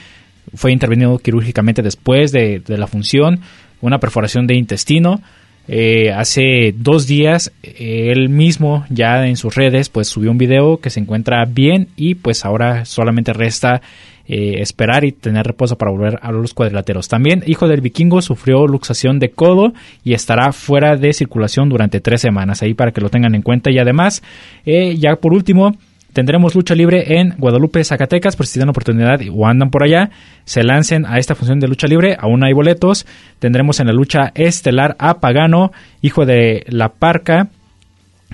[0.54, 3.40] fue intervenido quirúrgicamente después de, la función,
[3.80, 5.20] una perforación de intestino.
[5.68, 10.78] Eh, hace dos días eh, él mismo ya en sus redes pues subió un video
[10.78, 13.80] que se encuentra bien y pues ahora solamente resta
[14.26, 17.06] eh, esperar y tener reposo para volver a los cuadriláteros.
[17.06, 19.72] También hijo del vikingo sufrió luxación de codo
[20.02, 23.70] y estará fuera de circulación durante tres semanas ahí para que lo tengan en cuenta
[23.70, 24.22] y además
[24.64, 25.76] ya por último
[26.12, 30.10] Tendremos lucha libre en Guadalupe, Zacatecas, por si tienen oportunidad o andan por allá,
[30.44, 33.06] se lancen a esta función de lucha libre, aún hay boletos.
[33.38, 37.48] Tendremos en la lucha estelar a Pagano, hijo de la Parca,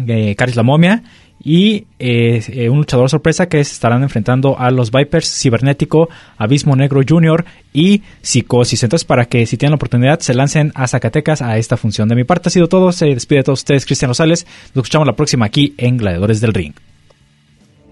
[0.06, 1.02] eh, Caris la Momia,
[1.42, 6.08] y eh, eh, un luchador sorpresa que se estarán enfrentando a los Vipers, Cibernético,
[6.38, 7.44] Abismo Negro Jr.
[7.72, 8.82] y Psicosis.
[8.82, 12.08] Entonces, para que si tienen la oportunidad, se lancen a Zacatecas a esta función.
[12.08, 12.90] De mi parte ha sido todo.
[12.90, 14.46] Se despide de todos ustedes, Cristian Rosales.
[14.74, 16.74] Nos escuchamos la próxima aquí en Gladiadores del Ring.